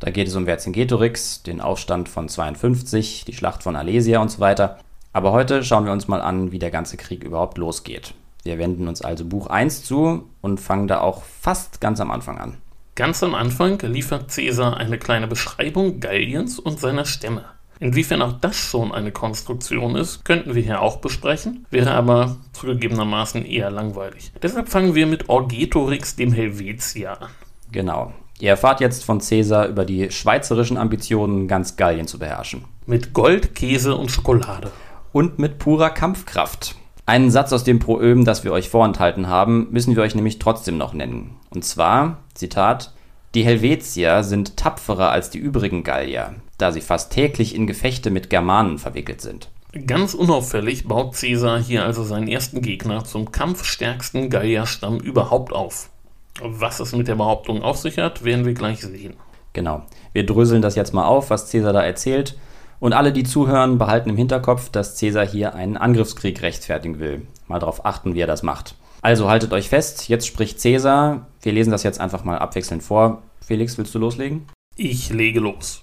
da 0.00 0.10
geht 0.10 0.28
es 0.28 0.36
um 0.36 0.44
Vercingetorix, 0.44 1.42
den 1.42 1.60
Aufstand 1.60 2.08
von 2.08 2.28
52, 2.28 3.24
die 3.26 3.32
Schlacht 3.32 3.62
von 3.62 3.76
Alesia 3.76 4.20
und 4.20 4.30
so 4.30 4.40
weiter. 4.40 4.78
Aber 5.12 5.32
heute 5.32 5.64
schauen 5.64 5.86
wir 5.86 5.92
uns 5.92 6.08
mal 6.08 6.20
an, 6.20 6.52
wie 6.52 6.58
der 6.58 6.70
ganze 6.70 6.96
Krieg 6.96 7.24
überhaupt 7.24 7.56
losgeht. 7.56 8.14
Wir 8.42 8.58
wenden 8.58 8.86
uns 8.86 9.02
also 9.02 9.24
Buch 9.24 9.48
1 9.48 9.82
zu 9.84 10.28
und 10.40 10.60
fangen 10.60 10.88
da 10.88 11.00
auch 11.00 11.22
fast 11.24 11.80
ganz 11.80 12.00
am 12.00 12.10
Anfang 12.10 12.38
an. 12.38 12.58
Ganz 12.94 13.22
am 13.22 13.34
Anfang 13.34 13.78
liefert 13.80 14.30
Caesar 14.34 14.76
eine 14.76 14.98
kleine 14.98 15.26
Beschreibung 15.26 16.00
Galliens 16.00 16.58
und 16.58 16.78
seiner 16.78 17.04
Stämme. 17.04 17.44
Inwiefern 17.78 18.22
auch 18.22 18.32
das 18.32 18.56
schon 18.56 18.92
eine 18.92 19.12
Konstruktion 19.12 19.96
ist, 19.96 20.24
könnten 20.24 20.54
wir 20.54 20.62
hier 20.62 20.80
auch 20.80 20.98
besprechen, 20.98 21.66
wäre 21.70 21.92
aber 21.92 22.36
zugegebenermaßen 22.52 23.44
eher 23.44 23.70
langweilig. 23.70 24.32
Deshalb 24.42 24.68
fangen 24.68 24.94
wir 24.94 25.06
mit 25.06 25.28
Orgetorix 25.28 26.16
dem 26.16 26.32
Helvetier 26.32 27.20
an. 27.20 27.30
Genau. 27.70 28.14
Ihr 28.38 28.50
erfahrt 28.50 28.80
jetzt 28.80 29.04
von 29.04 29.20
Caesar 29.20 29.66
über 29.66 29.84
die 29.86 30.10
schweizerischen 30.10 30.76
Ambitionen, 30.76 31.48
ganz 31.48 31.76
Gallien 31.76 32.06
zu 32.06 32.18
beherrschen. 32.18 32.64
Mit 32.84 33.14
Gold, 33.14 33.54
Käse 33.54 33.96
und 33.96 34.10
Schokolade. 34.10 34.70
Und 35.12 35.38
mit 35.38 35.58
purer 35.58 35.88
Kampfkraft. 35.90 36.74
Einen 37.06 37.30
Satz 37.30 37.52
aus 37.52 37.64
dem 37.64 37.78
Proöben, 37.78 38.24
das 38.24 38.44
wir 38.44 38.52
euch 38.52 38.68
vorenthalten 38.68 39.28
haben, 39.28 39.68
müssen 39.70 39.96
wir 39.96 40.02
euch 40.02 40.14
nämlich 40.14 40.38
trotzdem 40.38 40.76
noch 40.76 40.92
nennen. 40.92 41.36
Und 41.50 41.64
zwar, 41.64 42.18
Zitat, 42.34 42.92
die 43.34 43.44
Helvetier 43.44 44.22
sind 44.22 44.56
tapferer 44.56 45.10
als 45.10 45.30
die 45.30 45.38
übrigen 45.38 45.82
Gallier, 45.82 46.34
da 46.58 46.72
sie 46.72 46.80
fast 46.80 47.12
täglich 47.12 47.54
in 47.54 47.66
Gefechte 47.66 48.10
mit 48.10 48.28
Germanen 48.28 48.78
verwickelt 48.78 49.20
sind. 49.20 49.50
Ganz 49.86 50.14
unauffällig 50.14 50.88
baut 50.88 51.14
Caesar 51.14 51.58
hier 51.58 51.84
also 51.84 52.02
seinen 52.02 52.28
ersten 52.28 52.60
Gegner 52.60 53.04
zum 53.04 53.30
kampfstärksten 53.30 54.30
Gallierstamm 54.30 54.98
überhaupt 54.98 55.52
auf. 55.52 55.90
Was 56.42 56.80
es 56.80 56.92
mit 56.92 57.08
der 57.08 57.14
Behauptung 57.14 57.62
auf 57.62 57.78
sich 57.78 57.98
hat, 57.98 58.24
werden 58.24 58.44
wir 58.44 58.54
gleich 58.54 58.80
sehen. 58.80 59.14
Genau. 59.52 59.82
Wir 60.12 60.26
dröseln 60.26 60.62
das 60.62 60.74
jetzt 60.74 60.92
mal 60.92 61.06
auf, 61.06 61.30
was 61.30 61.48
Cäsar 61.48 61.72
da 61.72 61.82
erzählt. 61.82 62.38
Und 62.78 62.92
alle, 62.92 63.12
die 63.12 63.24
zuhören, 63.24 63.78
behalten 63.78 64.10
im 64.10 64.16
Hinterkopf, 64.16 64.68
dass 64.68 64.96
Cäsar 64.96 65.26
hier 65.26 65.54
einen 65.54 65.78
Angriffskrieg 65.78 66.42
rechtfertigen 66.42 66.98
will. 66.98 67.26
Mal 67.48 67.58
darauf 67.58 67.86
achten, 67.86 68.14
wie 68.14 68.20
er 68.20 68.26
das 68.26 68.42
macht. 68.42 68.74
Also 69.00 69.30
haltet 69.30 69.52
euch 69.52 69.68
fest, 69.68 70.08
jetzt 70.08 70.26
spricht 70.26 70.60
Cäsar. 70.60 71.26
Wir 71.40 71.52
lesen 71.52 71.70
das 71.70 71.84
jetzt 71.84 72.00
einfach 72.00 72.24
mal 72.24 72.38
abwechselnd 72.38 72.82
vor. 72.82 73.22
Felix, 73.40 73.78
willst 73.78 73.94
du 73.94 73.98
loslegen? 73.98 74.46
Ich 74.76 75.10
lege 75.10 75.40
los. 75.40 75.82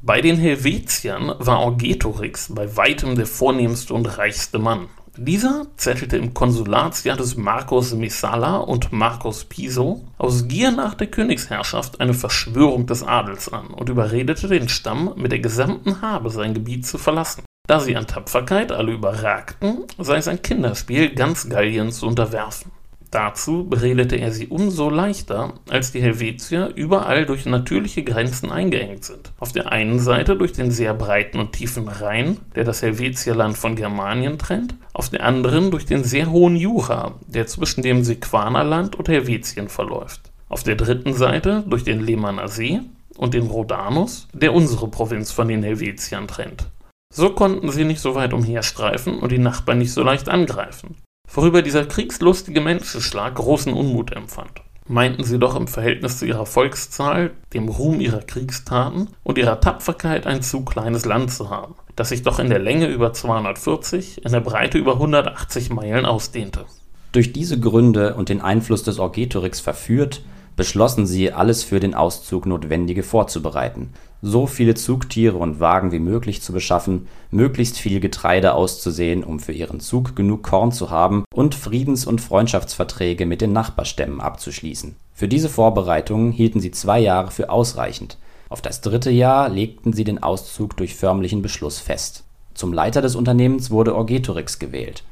Bei 0.00 0.20
den 0.20 0.36
Helvetiern 0.36 1.34
war 1.38 1.60
Orgetorix 1.60 2.52
bei 2.54 2.76
weitem 2.76 3.16
der 3.16 3.26
vornehmste 3.26 3.92
und 3.92 4.18
reichste 4.18 4.58
Mann. 4.58 4.88
Dieser 5.18 5.66
zettelte 5.76 6.16
im 6.16 6.32
Konsulatsjahr 6.32 7.18
des 7.18 7.36
Marcus 7.36 7.92
Messala 7.92 8.56
und 8.56 8.92
Marcus 8.92 9.44
Piso 9.44 10.04
aus 10.16 10.48
Gier 10.48 10.70
nach 10.70 10.94
der 10.94 11.08
Königsherrschaft 11.08 12.00
eine 12.00 12.14
Verschwörung 12.14 12.86
des 12.86 13.02
Adels 13.02 13.52
an 13.52 13.66
und 13.66 13.90
überredete 13.90 14.48
den 14.48 14.70
Stamm, 14.70 15.12
mit 15.16 15.30
der 15.30 15.40
gesamten 15.40 16.00
Habe 16.00 16.30
sein 16.30 16.54
Gebiet 16.54 16.86
zu 16.86 16.96
verlassen. 16.96 17.44
Da 17.68 17.78
sie 17.78 17.94
an 17.94 18.06
Tapferkeit 18.06 18.72
alle 18.72 18.92
überragten, 18.92 19.84
sei 19.98 20.16
es 20.16 20.28
ein 20.28 20.40
Kinderspiel, 20.40 21.14
ganz 21.14 21.46
Gallien 21.46 21.92
zu 21.92 22.06
unterwerfen. 22.06 22.72
Dazu 23.12 23.68
beredete 23.68 24.16
er 24.16 24.32
sie 24.32 24.46
umso 24.46 24.88
leichter, 24.88 25.52
als 25.68 25.92
die 25.92 26.00
Helvetier 26.00 26.72
überall 26.74 27.26
durch 27.26 27.44
natürliche 27.44 28.02
Grenzen 28.02 28.50
eingeengt 28.50 29.04
sind. 29.04 29.32
Auf 29.38 29.52
der 29.52 29.70
einen 29.70 30.00
Seite 30.00 30.34
durch 30.34 30.54
den 30.54 30.70
sehr 30.70 30.94
breiten 30.94 31.38
und 31.38 31.52
tiefen 31.52 31.88
Rhein, 31.88 32.38
der 32.54 32.64
das 32.64 32.80
Helvetierland 32.80 33.58
von 33.58 33.76
Germanien 33.76 34.38
trennt, 34.38 34.74
auf 34.94 35.10
der 35.10 35.26
anderen 35.26 35.70
durch 35.70 35.84
den 35.84 36.04
sehr 36.04 36.30
hohen 36.30 36.56
Jura, 36.56 37.16
der 37.26 37.46
zwischen 37.46 37.82
dem 37.82 38.02
Sequanerland 38.02 38.96
und 38.96 39.10
Helvetien 39.10 39.68
verläuft. 39.68 40.32
Auf 40.48 40.62
der 40.62 40.76
dritten 40.76 41.12
Seite 41.12 41.64
durch 41.66 41.84
den 41.84 42.00
Lemaner 42.00 42.48
See 42.48 42.80
und 43.18 43.34
den 43.34 43.46
Rhodanus, 43.46 44.26
der 44.32 44.54
unsere 44.54 44.88
Provinz 44.88 45.30
von 45.30 45.48
den 45.48 45.62
Helvetiern 45.62 46.28
trennt. 46.28 46.64
So 47.12 47.28
konnten 47.34 47.70
sie 47.70 47.84
nicht 47.84 48.00
so 48.00 48.14
weit 48.14 48.32
umherstreifen 48.32 49.18
und 49.18 49.32
die 49.32 49.38
Nachbarn 49.38 49.80
nicht 49.80 49.92
so 49.92 50.02
leicht 50.02 50.30
angreifen. 50.30 50.96
Worüber 51.34 51.62
dieser 51.62 51.86
kriegslustige 51.86 52.60
Menschenschlag 52.60 53.34
großen 53.34 53.72
Unmut 53.72 54.12
empfand. 54.12 54.62
Meinten 54.88 55.24
sie 55.24 55.38
doch 55.38 55.56
im 55.56 55.68
Verhältnis 55.68 56.18
zu 56.18 56.26
ihrer 56.26 56.44
Volkszahl, 56.44 57.30
dem 57.54 57.68
Ruhm 57.68 58.00
ihrer 58.00 58.20
Kriegstaten 58.20 59.08
und 59.22 59.38
ihrer 59.38 59.60
Tapferkeit 59.60 60.26
ein 60.26 60.42
zu 60.42 60.64
kleines 60.64 61.04
Land 61.04 61.32
zu 61.32 61.50
haben, 61.50 61.76
das 61.94 62.10
sich 62.10 62.22
doch 62.22 62.38
in 62.38 62.50
der 62.50 62.58
Länge 62.58 62.88
über 62.88 63.12
240, 63.12 64.24
in 64.24 64.32
der 64.32 64.40
Breite 64.40 64.78
über 64.78 64.94
180 64.94 65.70
Meilen 65.70 66.04
ausdehnte. 66.04 66.66
Durch 67.12 67.32
diese 67.32 67.60
Gründe 67.60 68.14
und 68.14 68.28
den 68.28 68.40
Einfluss 68.40 68.82
des 68.82 68.98
Orgetorix 68.98 69.60
verführt, 69.60 70.22
beschlossen 70.56 71.06
sie, 71.06 71.32
alles 71.32 71.62
für 71.62 71.80
den 71.80 71.94
Auszug 71.94 72.44
Notwendige 72.44 73.02
vorzubereiten, 73.02 73.90
so 74.22 74.46
viele 74.46 74.74
Zugtiere 74.74 75.36
und 75.36 75.58
Wagen 75.58 75.90
wie 75.90 75.98
möglich 75.98 76.40
zu 76.40 76.52
beschaffen, 76.52 77.08
möglichst 77.32 77.78
viel 77.78 77.98
Getreide 77.98 78.54
auszusehen, 78.54 79.24
um 79.24 79.40
für 79.40 79.52
ihren 79.52 79.80
Zug 79.80 80.14
genug 80.14 80.44
Korn 80.44 80.70
zu 80.70 80.90
haben 80.90 81.24
und 81.34 81.56
Friedens 81.56 82.06
und 82.06 82.20
Freundschaftsverträge 82.20 83.26
mit 83.26 83.40
den 83.40 83.52
Nachbarstämmen 83.52 84.20
abzuschließen. 84.20 84.94
Für 85.12 85.28
diese 85.28 85.48
Vorbereitungen 85.48 86.30
hielten 86.30 86.60
sie 86.60 86.70
zwei 86.70 87.00
Jahre 87.00 87.32
für 87.32 87.50
ausreichend, 87.50 88.16
auf 88.48 88.60
das 88.60 88.82
dritte 88.82 89.10
Jahr 89.10 89.48
legten 89.48 89.94
sie 89.94 90.04
den 90.04 90.22
Auszug 90.22 90.76
durch 90.76 90.94
förmlichen 90.94 91.40
Beschluss 91.40 91.80
fest. 91.80 92.24
Zum 92.52 92.74
Leiter 92.74 93.00
des 93.00 93.16
Unternehmens 93.16 93.70
wurde 93.70 93.94
Orgetorix 93.94 94.58
gewählt. 94.58 95.04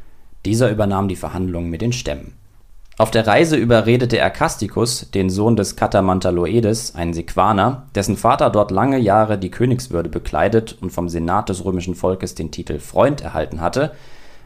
Dieser 0.44 0.70
übernahm 0.70 1.08
die 1.08 1.16
Verhandlungen 1.16 1.70
mit 1.70 1.80
den 1.80 1.94
Stämmen 1.94 2.34
auf 3.00 3.10
der 3.10 3.26
Reise 3.26 3.56
überredete 3.56 4.18
er 4.18 4.28
Casticus, 4.28 5.10
den 5.10 5.30
Sohn 5.30 5.56
des 5.56 5.74
Katamantaloedes, 5.74 6.94
einen 6.94 7.14
Sequaner, 7.14 7.84
dessen 7.94 8.18
Vater 8.18 8.50
dort 8.50 8.70
lange 8.70 8.98
Jahre 8.98 9.38
die 9.38 9.50
Königswürde 9.50 10.10
bekleidet 10.10 10.76
und 10.82 10.90
vom 10.90 11.08
Senat 11.08 11.48
des 11.48 11.64
römischen 11.64 11.94
Volkes 11.94 12.34
den 12.34 12.50
Titel 12.50 12.78
Freund 12.78 13.22
erhalten 13.22 13.62
hatte, 13.62 13.92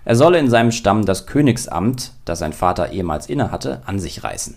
er 0.05 0.15
solle 0.15 0.39
in 0.39 0.49
seinem 0.51 0.71
Stamm 0.71 1.05
das 1.05 1.27
Königsamt, 1.27 2.13
das 2.25 2.39
sein 2.39 2.53
Vater 2.53 2.93
ehemals 2.93 3.27
innehatte, 3.27 3.83
an 3.87 3.99
sich 3.99 4.23
reißen. 4.23 4.55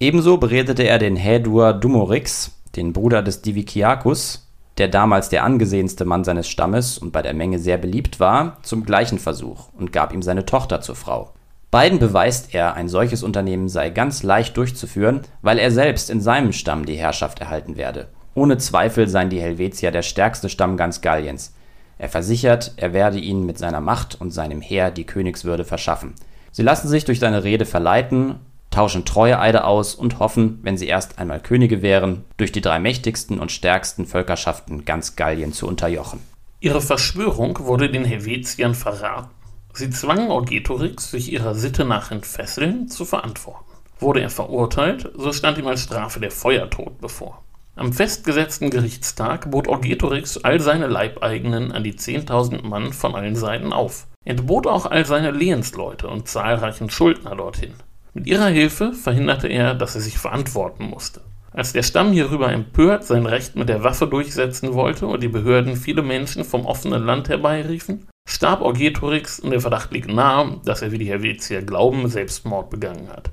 Ebenso 0.00 0.38
beredete 0.38 0.82
er 0.82 0.98
den 0.98 1.14
Häduer 1.14 1.72
Dumorix, 1.72 2.50
den 2.74 2.92
Bruder 2.92 3.22
des 3.22 3.42
Diviciacus, 3.42 4.44
der 4.76 4.88
damals 4.88 5.28
der 5.28 5.44
angesehenste 5.44 6.04
Mann 6.04 6.24
seines 6.24 6.48
Stammes 6.48 6.98
und 6.98 7.12
bei 7.12 7.22
der 7.22 7.32
Menge 7.32 7.60
sehr 7.60 7.78
beliebt 7.78 8.18
war, 8.18 8.56
zum 8.64 8.84
gleichen 8.84 9.20
Versuch 9.20 9.68
und 9.78 9.92
gab 9.92 10.12
ihm 10.12 10.22
seine 10.22 10.46
Tochter 10.46 10.80
zur 10.80 10.96
Frau 10.96 11.30
Beiden 11.76 11.98
beweist 11.98 12.54
er, 12.54 12.72
ein 12.72 12.88
solches 12.88 13.22
Unternehmen 13.22 13.68
sei 13.68 13.90
ganz 13.90 14.22
leicht 14.22 14.56
durchzuführen, 14.56 15.20
weil 15.42 15.58
er 15.58 15.70
selbst 15.70 16.08
in 16.08 16.22
seinem 16.22 16.54
Stamm 16.54 16.86
die 16.86 16.94
Herrschaft 16.96 17.38
erhalten 17.40 17.76
werde. 17.76 18.08
Ohne 18.34 18.56
Zweifel 18.56 19.08
seien 19.08 19.28
die 19.28 19.42
Helvetier 19.42 19.90
der 19.90 20.00
stärkste 20.00 20.48
Stamm 20.48 20.78
ganz 20.78 21.02
Galliens. 21.02 21.54
Er 21.98 22.08
versichert, 22.08 22.72
er 22.78 22.94
werde 22.94 23.18
ihnen 23.18 23.44
mit 23.44 23.58
seiner 23.58 23.82
Macht 23.82 24.18
und 24.18 24.30
seinem 24.30 24.62
Heer 24.62 24.90
die 24.90 25.04
Königswürde 25.04 25.64
verschaffen. 25.66 26.14
Sie 26.50 26.62
lassen 26.62 26.88
sich 26.88 27.04
durch 27.04 27.20
seine 27.20 27.44
Rede 27.44 27.66
verleiten, 27.66 28.36
tauschen 28.70 29.04
Treueeide 29.04 29.64
aus 29.64 29.94
und 29.94 30.18
hoffen, 30.18 30.60
wenn 30.62 30.78
sie 30.78 30.86
erst 30.86 31.18
einmal 31.18 31.40
Könige 31.40 31.82
wären, 31.82 32.24
durch 32.38 32.52
die 32.52 32.62
drei 32.62 32.78
mächtigsten 32.78 33.38
und 33.38 33.52
stärksten 33.52 34.06
Völkerschaften 34.06 34.86
ganz 34.86 35.14
Gallien 35.14 35.52
zu 35.52 35.68
unterjochen. 35.68 36.20
Ihre 36.58 36.80
Verschwörung 36.80 37.58
wurde 37.66 37.90
den 37.90 38.06
Helvetiern 38.06 38.74
verraten. 38.74 39.35
Sie 39.76 39.90
zwangen 39.90 40.30
Orgetorix, 40.30 41.10
sich 41.10 41.30
ihrer 41.30 41.54
Sitte 41.54 41.84
nach 41.84 42.10
entfesseln, 42.10 42.88
zu 42.88 43.04
verantworten. 43.04 43.70
Wurde 43.98 44.22
er 44.22 44.30
verurteilt, 44.30 45.12
so 45.14 45.34
stand 45.34 45.58
ihm 45.58 45.66
als 45.66 45.82
Strafe 45.82 46.18
der 46.18 46.30
Feuertod 46.30 46.98
bevor. 46.98 47.42
Am 47.74 47.92
festgesetzten 47.92 48.70
Gerichtstag 48.70 49.50
bot 49.50 49.68
Orgetorix 49.68 50.38
all 50.38 50.60
seine 50.60 50.86
Leibeigenen 50.86 51.72
an 51.72 51.84
die 51.84 51.92
10.000 51.92 52.62
Mann 52.62 52.94
von 52.94 53.14
allen 53.14 53.36
Seiten 53.36 53.74
auf, 53.74 54.06
entbot 54.24 54.66
auch 54.66 54.86
all 54.86 55.04
seine 55.04 55.30
Lehensleute 55.30 56.08
und 56.08 56.26
zahlreichen 56.26 56.88
Schuldner 56.88 57.36
dorthin. 57.36 57.74
Mit 58.14 58.26
ihrer 58.26 58.48
Hilfe 58.48 58.94
verhinderte 58.94 59.48
er, 59.48 59.74
dass 59.74 59.94
er 59.94 60.00
sich 60.00 60.16
verantworten 60.16 60.84
musste. 60.84 61.20
Als 61.52 61.74
der 61.74 61.82
Stamm 61.82 62.12
hierüber 62.12 62.50
empört 62.50 63.04
sein 63.04 63.26
Recht 63.26 63.56
mit 63.56 63.68
der 63.68 63.84
Waffe 63.84 64.06
durchsetzen 64.06 64.72
wollte 64.72 65.06
und 65.06 65.22
die 65.22 65.28
Behörden 65.28 65.76
viele 65.76 66.00
Menschen 66.00 66.44
vom 66.44 66.64
offenen 66.64 67.04
Land 67.04 67.28
herbeiriefen, 67.28 68.08
starb 68.36 68.60
Orgetorix 68.60 69.40
und 69.40 69.50
der 69.50 69.62
Verdacht 69.62 69.92
liegt 69.92 70.08
nahe, 70.08 70.60
dass 70.64 70.82
er, 70.82 70.92
wie 70.92 70.98
die 70.98 71.08
Helvetier 71.08 71.62
glauben, 71.62 72.06
Selbstmord 72.06 72.68
begangen 72.68 73.08
hat. 73.08 73.30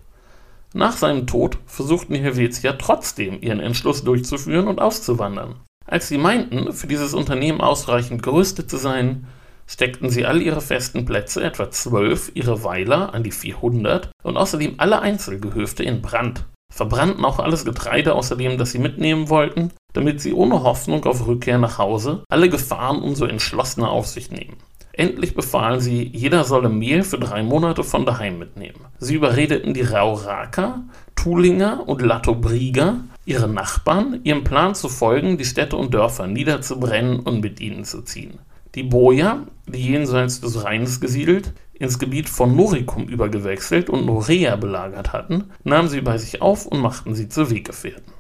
Nach 0.74 0.96
seinem 0.96 1.28
Tod 1.28 1.58
versuchten 1.66 2.14
die 2.14 2.22
Helvetier 2.22 2.78
trotzdem, 2.78 3.42
ihren 3.42 3.60
Entschluss 3.60 4.06
durchzuführen 4.06 4.68
und 4.68 4.80
auszuwandern. 4.80 5.56
Als 5.86 6.08
sie 6.08 6.18
meinten, 6.18 6.72
für 6.72 6.88
dieses 6.88 7.14
Unternehmen 7.14 7.60
ausreichend 7.60 8.24
gerüstet 8.24 8.70
zu 8.70 8.78
sein, 8.78 9.28
steckten 9.68 10.10
sie 10.10 10.26
all 10.26 10.42
ihre 10.42 10.62
festen 10.62 11.04
Plätze, 11.04 11.44
etwa 11.44 11.70
zwölf, 11.70 12.32
ihre 12.34 12.64
Weiler 12.64 13.14
an 13.14 13.24
die 13.24 13.32
400 13.32 14.10
und 14.24 14.38
außerdem 14.38 14.76
alle 14.78 15.02
Einzelgehöfte 15.02 15.84
in 15.84 16.02
Brand, 16.02 16.46
verbrannten 16.74 17.26
auch 17.26 17.40
alles 17.40 17.66
Getreide 17.66 18.16
außerdem, 18.16 18.58
das 18.58 18.72
sie 18.72 18.80
mitnehmen 18.80 19.30
wollten, 19.30 19.72
damit 19.92 20.22
sie 20.22 20.34
ohne 20.34 20.64
Hoffnung 20.64 21.06
auf 21.06 21.28
Rückkehr 21.28 21.58
nach 21.58 21.78
Hause 21.78 22.24
alle 22.30 22.50
Gefahren 22.50 23.02
umso 23.02 23.26
entschlossener 23.26 23.90
auf 23.90 24.08
sich 24.08 24.32
nehmen. 24.32 24.58
Endlich 24.96 25.34
befahlen 25.34 25.80
sie, 25.80 26.04
jeder 26.14 26.44
solle 26.44 26.70
Mehl 26.70 27.04
für 27.04 27.18
drei 27.18 27.42
Monate 27.42 27.84
von 27.84 28.06
daheim 28.06 28.38
mitnehmen. 28.38 28.86
Sie 29.00 29.16
überredeten 29.16 29.74
die 29.74 29.82
Rauraker, 29.82 30.84
Tulinger 31.16 31.88
und 31.88 32.04
Latobriger, 32.04 33.00
ihre 33.26 33.48
Nachbarn, 33.48 34.20
ihrem 34.24 34.44
Plan 34.44 34.76
zu 34.76 34.90
folgen, 34.90 35.40
die 35.40 35.46
Städte 35.46 35.78
und 35.78 35.96
Dörfer 35.96 36.28
niederzubrennen 36.28 37.22
und 37.22 37.42
mit 37.42 37.60
ihnen 37.60 37.86
zu 37.86 38.04
ziehen. 38.04 38.38
Die 38.76 38.84
Boja, 38.84 39.48
die 39.66 39.82
jenseits 39.82 40.42
des 40.42 40.64
Rheins 40.64 41.02
gesiedelt, 41.02 41.54
ins 41.74 41.98
Gebiet 41.98 42.30
von 42.30 42.56
Noricum 42.56 43.08
übergewechselt 43.08 43.90
und 43.90 44.06
Norea 44.06 44.56
belagert 44.58 45.12
hatten, 45.12 45.46
nahmen 45.64 45.90
sie 45.90 46.02
bei 46.02 46.20
sich 46.20 46.42
auf 46.42 46.68
und 46.68 46.80
machten 46.80 47.16
sie 47.16 47.30
zu 47.30 47.50
Weggefährten. 47.50 48.14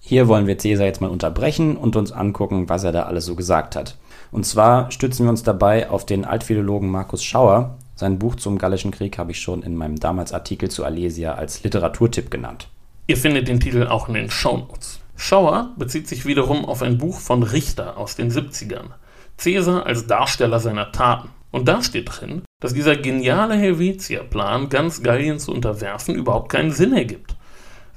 Hier 0.00 0.26
wollen 0.26 0.46
wir 0.46 0.56
Caesar 0.56 0.86
jetzt 0.86 1.00
mal 1.00 1.10
unterbrechen 1.10 1.76
und 1.76 1.96
uns 1.96 2.12
angucken, 2.12 2.68
was 2.68 2.82
er 2.82 2.92
da 2.92 3.04
alles 3.04 3.24
so 3.24 3.36
gesagt 3.36 3.76
hat. 3.76 3.96
Und 4.32 4.44
zwar 4.44 4.90
stützen 4.90 5.26
wir 5.26 5.30
uns 5.30 5.42
dabei 5.42 5.90
auf 5.90 6.06
den 6.06 6.24
Altphilologen 6.24 6.90
Markus 6.90 7.22
Schauer. 7.22 7.76
Sein 7.94 8.18
Buch 8.18 8.34
zum 8.34 8.56
Gallischen 8.56 8.90
Krieg 8.90 9.18
habe 9.18 9.30
ich 9.30 9.40
schon 9.40 9.62
in 9.62 9.76
meinem 9.76 10.00
damals 10.00 10.32
Artikel 10.32 10.70
zu 10.70 10.84
Alesia 10.84 11.34
als 11.34 11.62
Literaturtipp 11.62 12.30
genannt. 12.30 12.68
Ihr 13.06 13.18
findet 13.18 13.46
den 13.46 13.60
Titel 13.60 13.86
auch 13.86 14.08
in 14.08 14.14
den 14.14 14.30
Shownotes. 14.30 15.00
Schauer 15.16 15.72
bezieht 15.76 16.08
sich 16.08 16.24
wiederum 16.24 16.64
auf 16.64 16.80
ein 16.82 16.96
Buch 16.96 17.20
von 17.20 17.42
Richter 17.42 17.98
aus 17.98 18.16
den 18.16 18.30
70ern. 18.30 18.94
Caesar 19.36 19.84
als 19.84 20.06
Darsteller 20.06 20.60
seiner 20.60 20.92
Taten. 20.92 21.28
Und 21.50 21.68
da 21.68 21.82
steht 21.82 22.08
drin, 22.10 22.42
dass 22.60 22.72
dieser 22.72 22.96
geniale 22.96 23.54
Helvetia-Plan, 23.54 24.70
ganz 24.70 25.02
Gallien 25.02 25.38
zu 25.38 25.52
unterwerfen, 25.52 26.14
überhaupt 26.14 26.50
keinen 26.50 26.72
Sinn 26.72 26.94
ergibt. 26.94 27.36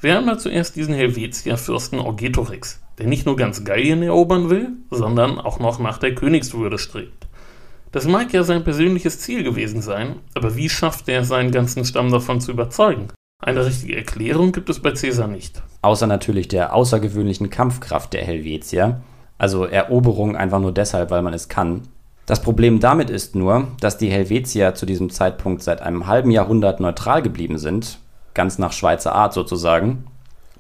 Wer 0.01 0.15
haben 0.15 0.27
da 0.27 0.37
zuerst 0.37 0.75
diesen 0.75 0.93
Helvetia-Fürsten 0.93 1.99
Orgetorix, 1.99 2.81
der 2.97 3.07
nicht 3.07 3.25
nur 3.25 3.35
ganz 3.35 3.63
Gallien 3.63 4.03
erobern 4.03 4.49
will, 4.49 4.73
sondern 4.91 5.39
auch 5.39 5.59
noch 5.59 5.79
nach 5.79 5.97
der 5.97 6.13
Königswürde 6.13 6.77
strebt. 6.77 7.27
Das 7.91 8.05
mag 8.05 8.33
ja 8.33 8.43
sein 8.43 8.65
persönliches 8.65 9.19
Ziel 9.19 9.43
gewesen 9.43 9.81
sein, 9.81 10.17
aber 10.33 10.57
wie 10.57 10.67
schafft 10.67 11.07
er 11.07 11.23
seinen 11.23 11.51
ganzen 11.51 11.85
Stamm 11.85 12.11
davon 12.11 12.41
zu 12.41 12.51
überzeugen? 12.51 13.07
Eine 13.41 13.65
richtige 13.65 13.95
Erklärung 13.95 14.51
gibt 14.51 14.69
es 14.69 14.81
bei 14.81 14.91
Caesar 14.91 15.27
nicht. 15.27 15.61
Außer 15.81 16.07
natürlich 16.07 16.49
der 16.49 16.73
außergewöhnlichen 16.73 17.49
Kampfkraft 17.49 18.11
der 18.11 18.23
Helvetier, 18.23 19.01
also 19.37 19.65
Eroberung 19.65 20.35
einfach 20.35 20.59
nur 20.59 20.73
deshalb, 20.73 21.09
weil 21.09 21.21
man 21.21 21.33
es 21.33 21.47
kann. 21.47 21.83
Das 22.25 22.41
Problem 22.41 22.79
damit 22.79 23.09
ist 23.09 23.35
nur, 23.35 23.67
dass 23.79 23.97
die 23.97 24.09
Helvetier 24.09 24.73
zu 24.73 24.85
diesem 24.85 25.09
Zeitpunkt 25.09 25.61
seit 25.61 25.81
einem 25.81 26.07
halben 26.07 26.31
Jahrhundert 26.31 26.79
neutral 26.79 27.21
geblieben 27.21 27.57
sind, 27.57 27.99
ganz 28.35 28.59
nach 28.59 28.71
Schweizer 28.71 29.15
Art 29.15 29.33
sozusagen, 29.33 30.05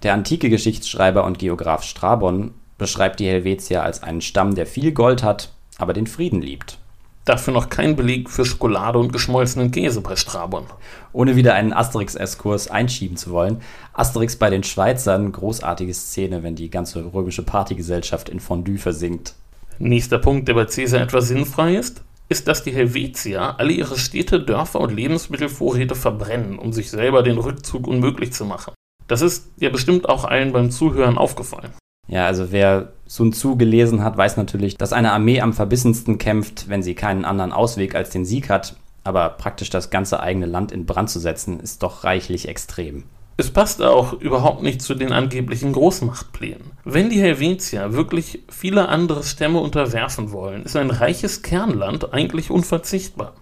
der 0.01 0.13
antike 0.13 0.49
Geschichtsschreiber 0.49 1.23
und 1.23 1.39
Geograph 1.39 1.83
Strabon 1.83 2.53
beschreibt 2.77 3.19
die 3.19 3.27
Helvetier 3.27 3.83
als 3.83 4.03
einen 4.03 4.21
Stamm, 4.21 4.55
der 4.55 4.65
viel 4.65 4.91
Gold 4.91 5.23
hat, 5.23 5.51
aber 5.77 5.93
den 5.93 6.07
Frieden 6.07 6.41
liebt. 6.41 6.79
Dafür 7.25 7.53
noch 7.53 7.69
kein 7.69 7.95
Beleg 7.95 8.29
für 8.29 8.45
Schokolade 8.45 8.99
und 8.99 9.11
geschmolzenen 9.11 9.71
Käse 9.71 10.01
bei 10.01 10.15
Strabon. 10.15 10.65
Ohne 11.11 11.35
wieder 11.35 11.55
einen 11.55 11.73
Asterix-Eskurs 11.73 12.69
einschieben 12.69 13.17
zu 13.17 13.31
wollen, 13.31 13.61
Asterix 13.93 14.35
bei 14.35 14.51
den 14.51 14.63
Schweizern, 14.63 15.31
großartige 15.31 15.93
Szene, 15.93 16.43
wenn 16.43 16.55
die 16.55 16.69
ganze 16.69 17.03
römische 17.13 17.41
Partygesellschaft 17.41 18.29
in 18.29 18.39
Fondue 18.39 18.77
versinkt. 18.77 19.33
Nächster 19.79 20.19
Punkt, 20.19 20.47
der 20.47 20.53
bei 20.53 20.65
Caesar 20.65 21.01
etwas 21.01 21.27
sinnfrei 21.27 21.75
ist, 21.75 22.03
ist, 22.29 22.47
dass 22.47 22.63
die 22.63 22.73
Helvetier 22.73 23.59
alle 23.59 23.71
ihre 23.71 23.97
Städte, 23.97 24.39
Dörfer 24.39 24.79
und 24.79 24.93
Lebensmittelvorräte 24.93 25.95
verbrennen, 25.95 26.57
um 26.57 26.73
sich 26.73 26.89
selber 26.89 27.23
den 27.23 27.37
Rückzug 27.37 27.87
unmöglich 27.87 28.33
zu 28.33 28.45
machen. 28.45 28.73
Das 29.07 29.21
ist 29.21 29.51
ja 29.57 29.69
bestimmt 29.69 30.09
auch 30.09 30.25
allen 30.25 30.51
beim 30.51 30.71
Zuhören 30.71 31.17
aufgefallen. 31.17 31.71
Ja, 32.07 32.25
also 32.25 32.51
wer 32.51 32.93
Sun 33.05 33.33
Tzu 33.33 33.57
gelesen 33.57 34.03
hat, 34.03 34.17
weiß 34.17 34.37
natürlich, 34.37 34.77
dass 34.77 34.93
eine 34.93 35.11
Armee 35.11 35.41
am 35.41 35.53
verbissensten 35.53 36.17
kämpft, 36.17 36.69
wenn 36.69 36.83
sie 36.83 36.95
keinen 36.95 37.25
anderen 37.25 37.51
Ausweg 37.51 37.95
als 37.95 38.09
den 38.09 38.25
Sieg 38.25 38.49
hat. 38.49 38.75
Aber 39.03 39.29
praktisch 39.29 39.69
das 39.69 39.91
ganze 39.91 40.19
eigene 40.19 40.47
Land 40.47 40.71
in 40.71 40.85
Brand 40.85 41.09
zu 41.09 41.19
setzen, 41.19 41.59
ist 41.59 41.83
doch 41.83 42.03
reichlich 42.03 42.47
extrem. 42.47 43.03
Es 43.37 43.51
passt 43.51 43.81
auch 43.81 44.13
überhaupt 44.13 44.63
nicht 44.63 44.81
zu 44.81 44.95
den 44.95 45.11
angeblichen 45.11 45.73
Großmachtplänen. 45.73 46.71
Wenn 46.87 47.09
die 47.09 47.19
Helvetier 47.19 47.93
wirklich 47.93 48.43
viele 48.47 48.89
andere 48.89 49.23
Stämme 49.23 49.59
unterwerfen 49.59 50.31
wollen, 50.31 50.61
ist 50.65 50.75
ein 50.75 50.91
reiches 50.91 51.41
Kernland 51.41 52.13
eigentlich 52.13 52.51
unverzichtbar. 52.51 53.33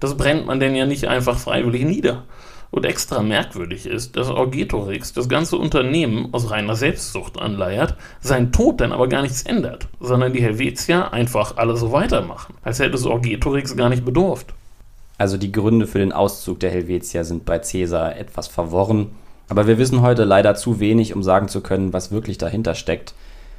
Das 0.00 0.16
brennt 0.16 0.46
man 0.46 0.60
denn 0.60 0.74
ja 0.74 0.86
nicht 0.86 1.06
einfach 1.06 1.38
freiwillig 1.38 1.84
nieder. 1.84 2.24
Und 2.70 2.86
extra 2.86 3.22
merkwürdig 3.22 3.84
ist, 3.84 4.16
dass 4.16 4.30
Orgetorix 4.30 5.12
das 5.12 5.28
ganze 5.28 5.58
Unternehmen 5.58 6.32
aus 6.32 6.50
reiner 6.50 6.74
Selbstsucht 6.74 7.38
anleiert, 7.38 7.96
sein 8.22 8.50
Tod 8.50 8.80
dann 8.80 8.92
aber 8.92 9.08
gar 9.08 9.20
nichts 9.20 9.42
ändert, 9.42 9.88
sondern 10.00 10.32
die 10.32 10.42
Helvetier 10.42 11.12
einfach 11.12 11.58
alle 11.58 11.76
so 11.76 11.92
weitermachen, 11.92 12.54
als 12.62 12.78
hätte 12.78 12.94
es 12.94 13.04
Orgetorix 13.04 13.76
gar 13.76 13.90
nicht 13.90 14.06
bedurft. 14.06 14.54
Also 15.18 15.36
die 15.36 15.52
Gründe 15.52 15.86
für 15.86 15.98
den 15.98 16.12
Auszug 16.12 16.60
der 16.60 16.70
Helvetier 16.70 17.24
sind 17.24 17.44
bei 17.44 17.58
Caesar 17.58 18.16
etwas 18.16 18.48
verworren, 18.48 19.10
aber 19.48 19.66
wir 19.66 19.78
wissen 19.78 20.02
heute 20.02 20.24
leider 20.24 20.54
zu 20.54 20.80
wenig, 20.80 21.14
um 21.14 21.22
sagen 21.22 21.48
zu 21.48 21.60
können, 21.60 21.92
was 21.92 22.10
wirklich 22.10 22.38
dahinter 22.38 22.74
steckt. 22.74 23.14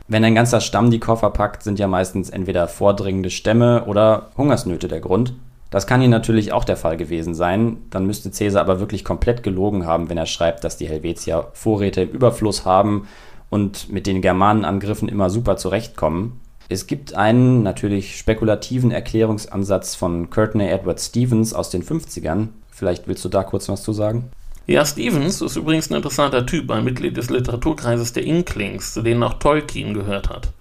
Wenn 0.08 0.24
ein 0.24 0.36
ganzer 0.36 0.62
Stamm 0.62 0.89
die 0.89 1.00
Koffer 1.00 1.29
packt, 1.32 1.63
sind 1.63 1.79
ja 1.79 1.88
meistens 1.88 2.29
entweder 2.29 2.67
vordringende 2.67 3.29
Stämme 3.29 3.84
oder 3.86 4.32
Hungersnöte 4.38 4.88
der 4.88 5.01
Grund. 5.01 5.34
Das 5.70 5.86
kann 5.86 6.00
hier 6.00 6.10
natürlich 6.10 6.53
auch 6.53 6.63
der 6.63 6.77
Fall 6.77 6.96
gewesen 6.96 7.36
sein, 7.36 7.77
dann 7.89 8.06
müsste 8.06 8.32
Caesar 8.32 8.62
aber 8.62 8.79
wirklich 8.79 9.03
komplett 9.03 9.44
gelogen 9.44 9.86
haben, 9.86 10.10
wenn 10.10 10.17
er 10.17 10.25
schreibt, 10.25 10.63
dass 10.63 10.77
die 10.77 10.88
Helvetier 10.88 11.48
Vorräte 11.51 12.03
im 12.03 12.12
Überfluss 12.12 12.63
haben 12.63 13.08
und 13.50 13.91
mit 13.91 14.08
den 14.08 14.22
Germanenangriffen 14.22 15.10
immer 15.10 15.29
super 15.29 15.58
zurechtkommen. 15.58 16.39
Es 16.70 16.88
gibt 16.88 17.15
einen 17.15 17.63
natürlich 17.63 18.17
spekulativen 18.17 18.91
Erklärungsansatz 18.91 19.96
von 19.96 20.29
Courtney 20.29 20.67
Edward 20.67 21.00
Stevens 21.00 21.53
aus 21.53 21.70
den 21.70 21.84
50ern. 21.84 22.50
Vielleicht 22.72 23.08
willst 23.08 23.24
du 23.25 23.29
da 23.29 23.44
kurz 23.44 23.67
was 23.67 23.84
zu 23.84 23.94
sagen? 23.94 24.29
Ja, 24.70 24.86
Stevens 24.86 25.40
ist 25.40 25.56
übrigens 25.56 25.90
ein 25.90 25.96
interessanter 25.96 26.46
Typ, 26.46 26.70
ein 26.72 26.84
Mitglied 26.84 27.16
des 27.16 27.30
Literaturkreises 27.30 28.12
der 28.12 28.24
Inklings, 28.24 28.94
zu 28.94 29.02
denen 29.02 29.24
auch 29.24 29.36
Tolkien 29.36 29.94
gehört 29.94 30.28
hat. 30.28 30.52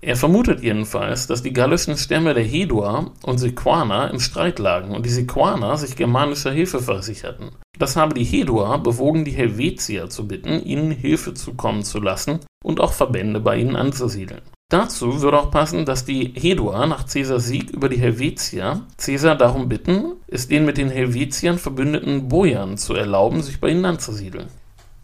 Er 0.00 0.16
vermutet 0.16 0.64
jedenfalls, 0.64 1.28
dass 1.28 1.44
die 1.44 1.52
gallischen 1.52 1.96
Stämme 1.96 2.34
der 2.34 2.42
Hedua 2.42 3.12
und 3.22 3.38
Sequaner 3.38 4.10
im 4.10 4.18
Streit 4.18 4.58
lagen 4.58 4.96
und 4.96 5.06
die 5.06 5.10
Sequaner 5.10 5.76
sich 5.76 5.94
germanischer 5.94 6.50
Hilfe 6.50 6.80
versicherten. 6.80 7.52
Das 7.82 7.96
habe 7.96 8.14
die 8.14 8.22
Hedua 8.22 8.76
bewogen, 8.76 9.24
die 9.24 9.32
Helvetier 9.32 10.08
zu 10.08 10.28
bitten, 10.28 10.62
ihnen 10.64 10.92
Hilfe 10.92 11.34
zukommen 11.34 11.82
zu 11.82 11.98
lassen 11.98 12.38
und 12.62 12.78
auch 12.78 12.92
Verbände 12.92 13.40
bei 13.40 13.56
ihnen 13.56 13.74
anzusiedeln. 13.74 14.40
Dazu 14.68 15.20
würde 15.20 15.40
auch 15.40 15.50
passen, 15.50 15.84
dass 15.84 16.04
die 16.04 16.32
Hedua 16.32 16.86
nach 16.86 17.08
Caesars 17.08 17.48
Sieg 17.48 17.70
über 17.70 17.88
die 17.88 17.98
Helvetier 17.98 18.82
Caesar 18.98 19.34
darum 19.34 19.68
bitten, 19.68 20.12
es 20.28 20.46
den 20.46 20.64
mit 20.64 20.78
den 20.78 20.90
Helvetiern 20.90 21.58
verbündeten 21.58 22.28
Bojan 22.28 22.78
zu 22.78 22.94
erlauben, 22.94 23.42
sich 23.42 23.60
bei 23.60 23.70
ihnen 23.70 23.84
anzusiedeln. 23.84 24.46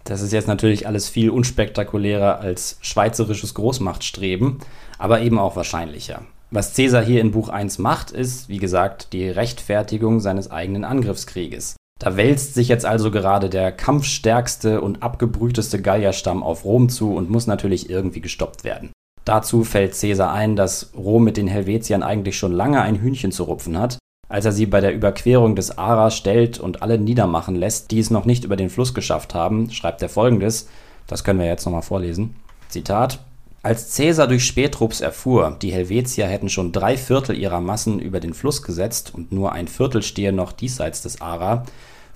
Das 0.05 0.23
ist 0.23 0.33
jetzt 0.33 0.47
natürlich 0.47 0.87
alles 0.87 1.09
viel 1.09 1.31
unspektakulärer 1.31 2.39
als 2.39 2.79
schweizerisches 2.81 3.55
Großmachtstreben, 3.55 4.59
aber 4.99 5.21
eben 5.21 5.41
auch 5.41 5.57
wahrscheinlicher. 5.57 6.23
Was 6.53 6.75
Caesar 6.77 7.05
hier 7.05 7.23
in 7.23 7.33
Buch 7.33 7.49
1 7.49 7.79
macht, 7.79 8.13
ist, 8.13 8.49
wie 8.49 8.59
gesagt, 8.59 9.13
die 9.13 9.29
Rechtfertigung 9.29 10.21
seines 10.21 10.53
eigenen 10.53 10.85
Angriffskrieges. 10.85 11.75
Da 11.99 12.17
wälzt 12.17 12.55
sich 12.55 12.69
jetzt 12.69 12.87
also 12.87 13.11
gerade 13.11 13.51
der 13.51 13.73
kampfstärkste 13.73 14.81
und 14.81 15.03
abgebrühteste 15.03 15.83
Gallierstamm 15.83 16.43
auf 16.43 16.65
Rom 16.65 16.89
zu 16.89 17.15
und 17.15 17.29
muss 17.29 17.47
natürlich 17.47 17.91
irgendwie 17.91 18.21
gestoppt 18.21 18.63
werden. 18.63 18.91
Dazu 19.25 19.65
fällt 19.65 19.99
Caesar 19.99 20.33
ein, 20.33 20.57
dass 20.57 20.91
Rom 20.97 21.25
mit 21.25 21.37
den 21.37 21.49
Helvetiern 21.49 22.03
eigentlich 22.03 22.39
schon 22.39 22.53
lange 22.53 22.81
ein 22.81 23.01
Hühnchen 23.01 23.33
zu 23.33 23.45
rupfen 23.45 23.79
hat, 23.79 23.99
als 24.29 24.45
er 24.45 24.53
sie 24.53 24.67
bei 24.67 24.81
der 24.81 24.95
Überquerung 24.95 25.57
des 25.57 25.77
Ara 25.77 26.11
stellt 26.11 26.61
und 26.61 26.83
alle 26.83 26.99
niedermachen 26.99 27.57
lässt, 27.57 27.91
die 27.91 27.99
es 27.99 28.11
noch 28.11 28.25
nicht 28.25 28.45
über 28.45 28.57
den 28.57 28.71
Fluss 28.71 28.95
geschafft 28.95 29.35
haben, 29.35 29.71
schreibt 29.71 30.01
er 30.01 30.09
folgendes, 30.09 30.69
das 31.07 31.25
können 31.25 31.41
wir 31.41 31.47
jetzt 31.47 31.65
nochmal 31.65 31.83
vorlesen. 31.83 32.37
Zitat 32.69 33.19
als 33.63 33.97
Caesar 33.97 34.29
durch 34.29 34.47
Spätrupps 34.47 35.01
erfuhr, 35.01 35.57
die 35.61 35.73
Helvetier 35.73 36.27
hätten 36.27 36.49
schon 36.49 36.71
drei 36.71 36.97
Viertel 36.97 37.37
ihrer 37.37 37.61
Massen 37.61 37.99
über 37.99 38.21
den 38.21 38.33
Fluss 38.33 38.63
gesetzt 38.63 39.13
und 39.13 39.33
nur 39.33 39.53
ein 39.53 39.67
Viertel 39.67 40.03
stehe 40.03 40.33
noch 40.33 40.53
diesseits 40.53 41.03
des 41.03 41.21
Ara, 41.21 41.65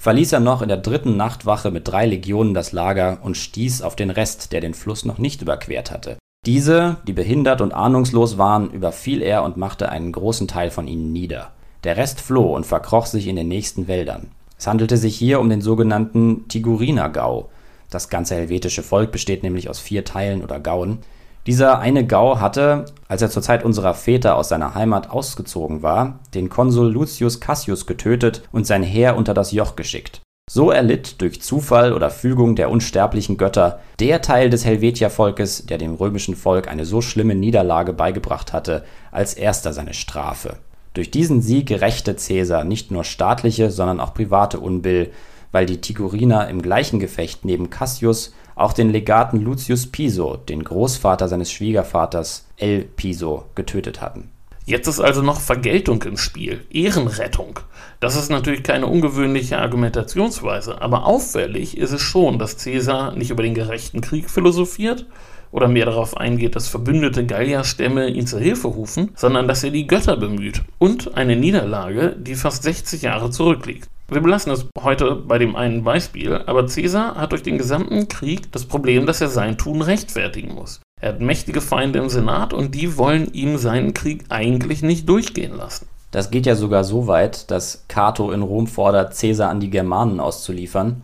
verließ 0.02 0.32
er 0.32 0.40
noch 0.40 0.62
in 0.62 0.68
der 0.68 0.78
dritten 0.78 1.16
Nachtwache 1.16 1.70
mit 1.70 1.86
drei 1.86 2.06
Legionen 2.06 2.54
das 2.54 2.72
Lager 2.72 3.18
und 3.22 3.36
stieß 3.36 3.82
auf 3.82 3.94
den 3.94 4.10
Rest, 4.10 4.52
der 4.52 4.60
den 4.60 4.74
Fluss 4.74 5.04
noch 5.04 5.18
nicht 5.18 5.42
überquert 5.42 5.92
hatte. 5.92 6.18
Diese, 6.44 6.96
die 7.06 7.12
behindert 7.12 7.60
und 7.60 7.72
ahnungslos 7.72 8.36
waren, 8.36 8.72
überfiel 8.72 9.22
er 9.22 9.44
und 9.44 9.56
machte 9.56 9.90
einen 9.90 10.10
großen 10.10 10.48
Teil 10.48 10.72
von 10.72 10.88
ihnen 10.88 11.12
nieder. 11.12 11.52
Der 11.84 11.96
Rest 11.96 12.20
floh 12.20 12.52
und 12.52 12.66
verkroch 12.66 13.06
sich 13.06 13.28
in 13.28 13.36
den 13.36 13.46
nächsten 13.46 13.86
Wäldern. 13.86 14.32
Es 14.58 14.66
handelte 14.66 14.96
sich 14.96 15.14
hier 15.14 15.38
um 15.38 15.48
den 15.48 15.60
sogenannten 15.60 16.48
Tigurinergau. 16.48 17.50
Das 17.88 18.08
ganze 18.08 18.34
helvetische 18.34 18.82
Volk 18.82 19.12
besteht 19.12 19.44
nämlich 19.44 19.70
aus 19.70 19.78
vier 19.78 20.04
Teilen 20.04 20.42
oder 20.42 20.58
Gauen. 20.58 20.98
Dieser 21.46 21.80
eine 21.80 22.06
Gau 22.06 22.38
hatte, 22.38 22.84
als 23.08 23.22
er 23.22 23.30
zur 23.30 23.42
Zeit 23.42 23.64
unserer 23.64 23.94
Väter 23.94 24.36
aus 24.36 24.48
seiner 24.48 24.74
Heimat 24.74 25.10
ausgezogen 25.10 25.82
war, 25.82 26.20
den 26.34 26.48
Konsul 26.48 26.92
Lucius 26.92 27.40
Cassius 27.40 27.86
getötet 27.86 28.42
und 28.52 28.66
sein 28.66 28.82
Heer 28.82 29.16
unter 29.16 29.34
das 29.34 29.52
Joch 29.52 29.76
geschickt 29.76 30.22
so 30.50 30.70
erlitt 30.70 31.20
durch 31.20 31.40
Zufall 31.40 31.92
oder 31.92 32.10
Fügung 32.10 32.56
der 32.56 32.70
unsterblichen 32.70 33.36
Götter 33.36 33.80
der 34.00 34.20
Teil 34.20 34.50
des 34.50 34.64
Helvetiervolkes, 34.64 35.66
der 35.66 35.78
dem 35.78 35.94
römischen 35.94 36.36
Volk 36.36 36.68
eine 36.68 36.84
so 36.84 37.00
schlimme 37.00 37.34
Niederlage 37.34 37.92
beigebracht 37.92 38.52
hatte, 38.52 38.84
als 39.12 39.34
erster 39.34 39.72
seine 39.72 39.94
Strafe. 39.94 40.58
Durch 40.94 41.10
diesen 41.10 41.40
Sieg 41.40 41.70
rächte 41.70 42.14
Caesar 42.14 42.64
nicht 42.64 42.90
nur 42.90 43.04
staatliche, 43.04 43.70
sondern 43.70 44.00
auch 44.00 44.12
private 44.12 44.60
Unbill, 44.60 45.10
weil 45.52 45.64
die 45.64 45.80
Tigoriner 45.80 46.48
im 46.48 46.60
gleichen 46.60 46.98
Gefecht 46.98 47.44
neben 47.44 47.70
Cassius 47.70 48.34
auch 48.62 48.72
den 48.72 48.90
Legaten 48.90 49.40
Lucius 49.40 49.86
Piso, 49.86 50.36
den 50.36 50.64
Großvater 50.64 51.28
seines 51.28 51.50
Schwiegervaters 51.50 52.46
El 52.56 52.82
Piso, 52.82 53.46
getötet 53.54 54.00
hatten 54.00 54.30
Jetzt 54.64 54.86
ist 54.86 55.00
also 55.00 55.22
noch 55.22 55.40
Vergeltung 55.40 56.04
im 56.04 56.16
Spiel, 56.16 56.64
Ehrenrettung. 56.70 57.58
Das 57.98 58.14
ist 58.14 58.30
natürlich 58.30 58.62
keine 58.62 58.86
ungewöhnliche 58.86 59.58
Argumentationsweise, 59.58 60.80
aber 60.80 61.04
auffällig 61.04 61.76
ist 61.76 61.90
es 61.90 62.00
schon, 62.00 62.38
dass 62.38 62.62
Caesar 62.62 63.16
nicht 63.16 63.30
über 63.30 63.42
den 63.42 63.54
gerechten 63.54 64.00
Krieg 64.00 64.30
philosophiert 64.30 65.06
oder 65.50 65.66
mehr 65.66 65.86
darauf 65.86 66.16
eingeht, 66.16 66.54
dass 66.54 66.68
verbündete 66.68 67.26
Gallierstämme 67.26 68.08
ihn 68.08 68.28
zur 68.28 68.38
Hilfe 68.38 68.68
rufen, 68.68 69.10
sondern 69.16 69.48
dass 69.48 69.64
er 69.64 69.70
die 69.70 69.88
Götter 69.88 70.16
bemüht 70.16 70.62
und 70.78 71.16
eine 71.16 71.34
Niederlage, 71.34 72.14
die 72.16 72.36
fast 72.36 72.62
60 72.62 73.02
Jahre 73.02 73.30
zurückliegt. 73.30 73.88
Wir 74.12 74.20
belassen 74.20 74.52
es 74.52 74.66
heute 74.78 75.14
bei 75.14 75.38
dem 75.38 75.56
einen 75.56 75.84
Beispiel, 75.84 76.42
aber 76.44 76.66
Caesar 76.66 77.14
hat 77.14 77.32
durch 77.32 77.42
den 77.42 77.56
gesamten 77.56 78.08
Krieg 78.08 78.52
das 78.52 78.66
Problem, 78.66 79.06
dass 79.06 79.22
er 79.22 79.28
sein 79.28 79.56
Tun 79.56 79.80
rechtfertigen 79.80 80.54
muss. 80.54 80.82
Er 81.00 81.14
hat 81.14 81.20
mächtige 81.22 81.62
Feinde 81.62 81.98
im 81.98 82.10
Senat 82.10 82.52
und 82.52 82.74
die 82.74 82.98
wollen 82.98 83.32
ihm 83.32 83.56
seinen 83.56 83.94
Krieg 83.94 84.26
eigentlich 84.28 84.82
nicht 84.82 85.08
durchgehen 85.08 85.56
lassen. 85.56 85.86
Das 86.10 86.30
geht 86.30 86.44
ja 86.44 86.56
sogar 86.56 86.84
so 86.84 87.06
weit, 87.06 87.50
dass 87.50 87.86
Cato 87.88 88.32
in 88.32 88.42
Rom 88.42 88.66
fordert, 88.66 89.18
Caesar 89.18 89.48
an 89.48 89.60
die 89.60 89.70
Germanen 89.70 90.20
auszuliefern. 90.20 91.02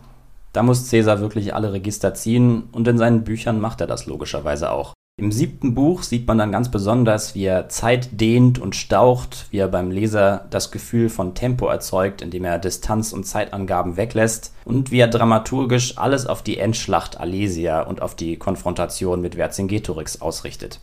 Da 0.53 0.61
muss 0.61 0.91
Caesar 0.91 1.19
wirklich 1.19 1.55
alle 1.55 1.73
Register 1.73 2.13
ziehen 2.13 2.69
und 2.71 2.87
in 2.87 2.99
seinen 2.99 3.23
Büchern 3.23 3.59
macht 3.59 3.81
er 3.81 3.87
das 3.87 4.05
logischerweise 4.05 4.71
auch. 4.71 4.93
Im 5.19 5.33
siebten 5.33 5.75
Buch 5.75 6.03
sieht 6.03 6.25
man 6.27 6.37
dann 6.37 6.53
ganz 6.53 6.71
besonders, 6.71 7.35
wie 7.35 7.43
er 7.43 7.67
Zeit 7.67 8.07
dehnt 8.21 8.57
und 8.57 8.73
staucht, 8.73 9.47
wie 9.51 9.57
er 9.57 9.67
beim 9.67 9.91
Leser 9.91 10.45
das 10.49 10.71
Gefühl 10.71 11.09
von 11.09 11.35
Tempo 11.35 11.67
erzeugt, 11.67 12.21
indem 12.21 12.45
er 12.45 12.57
Distanz- 12.57 13.11
und 13.11 13.25
Zeitangaben 13.25 13.97
weglässt 13.97 14.53
und 14.63 14.91
wie 14.91 14.99
er 14.99 15.09
dramaturgisch 15.09 15.97
alles 15.97 16.25
auf 16.25 16.41
die 16.41 16.57
Endschlacht 16.57 17.19
Alesia 17.19 17.81
und 17.81 18.01
auf 18.01 18.15
die 18.15 18.37
Konfrontation 18.37 19.19
mit 19.19 19.35
Vercingetorix 19.35 20.21
ausrichtet. 20.21 20.79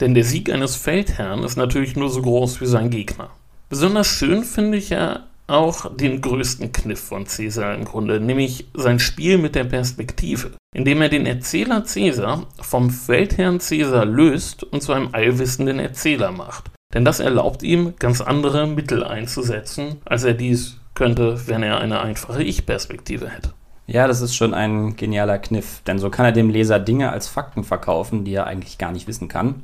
Denn 0.00 0.14
der 0.14 0.24
Sieg 0.24 0.50
eines 0.50 0.74
Feldherrn 0.74 1.42
ist 1.42 1.56
natürlich 1.56 1.96
nur 1.96 2.08
so 2.08 2.22
groß 2.22 2.62
wie 2.62 2.66
sein 2.66 2.88
Gegner. 2.88 3.28
Besonders 3.68 4.06
schön 4.06 4.42
finde 4.44 4.78
ich 4.78 4.88
ja 4.88 5.24
auch 5.46 5.94
den 5.94 6.20
größten 6.20 6.72
Kniff 6.72 7.00
von 7.00 7.24
Caesar 7.24 7.74
im 7.74 7.84
Grunde, 7.84 8.20
nämlich 8.20 8.68
sein 8.74 8.98
Spiel 8.98 9.38
mit 9.38 9.54
der 9.54 9.64
Perspektive, 9.64 10.52
indem 10.74 11.02
er 11.02 11.08
den 11.08 11.26
Erzähler 11.26 11.82
Caesar 11.82 12.46
vom 12.60 12.90
Feldherrn 12.90 13.58
Caesar 13.58 14.04
löst 14.04 14.64
und 14.64 14.82
zu 14.82 14.92
einem 14.92 15.10
allwissenden 15.12 15.78
Erzähler 15.78 16.32
macht. 16.32 16.70
Denn 16.94 17.04
das 17.04 17.20
erlaubt 17.20 17.62
ihm, 17.62 17.94
ganz 17.98 18.20
andere 18.20 18.66
Mittel 18.66 19.04
einzusetzen, 19.04 20.00
als 20.04 20.24
er 20.24 20.34
dies 20.34 20.78
könnte, 20.94 21.46
wenn 21.46 21.62
er 21.62 21.78
eine 21.78 22.00
einfache 22.00 22.42
Ich-Perspektive 22.42 23.28
hätte. 23.28 23.52
Ja, 23.86 24.08
das 24.08 24.20
ist 24.20 24.34
schon 24.34 24.52
ein 24.52 24.96
genialer 24.96 25.38
Kniff, 25.38 25.82
denn 25.86 25.98
so 25.98 26.10
kann 26.10 26.26
er 26.26 26.32
dem 26.32 26.50
Leser 26.50 26.80
Dinge 26.80 27.12
als 27.12 27.28
Fakten 27.28 27.62
verkaufen, 27.62 28.24
die 28.24 28.34
er 28.34 28.46
eigentlich 28.46 28.78
gar 28.78 28.90
nicht 28.90 29.06
wissen 29.06 29.28
kann. 29.28 29.62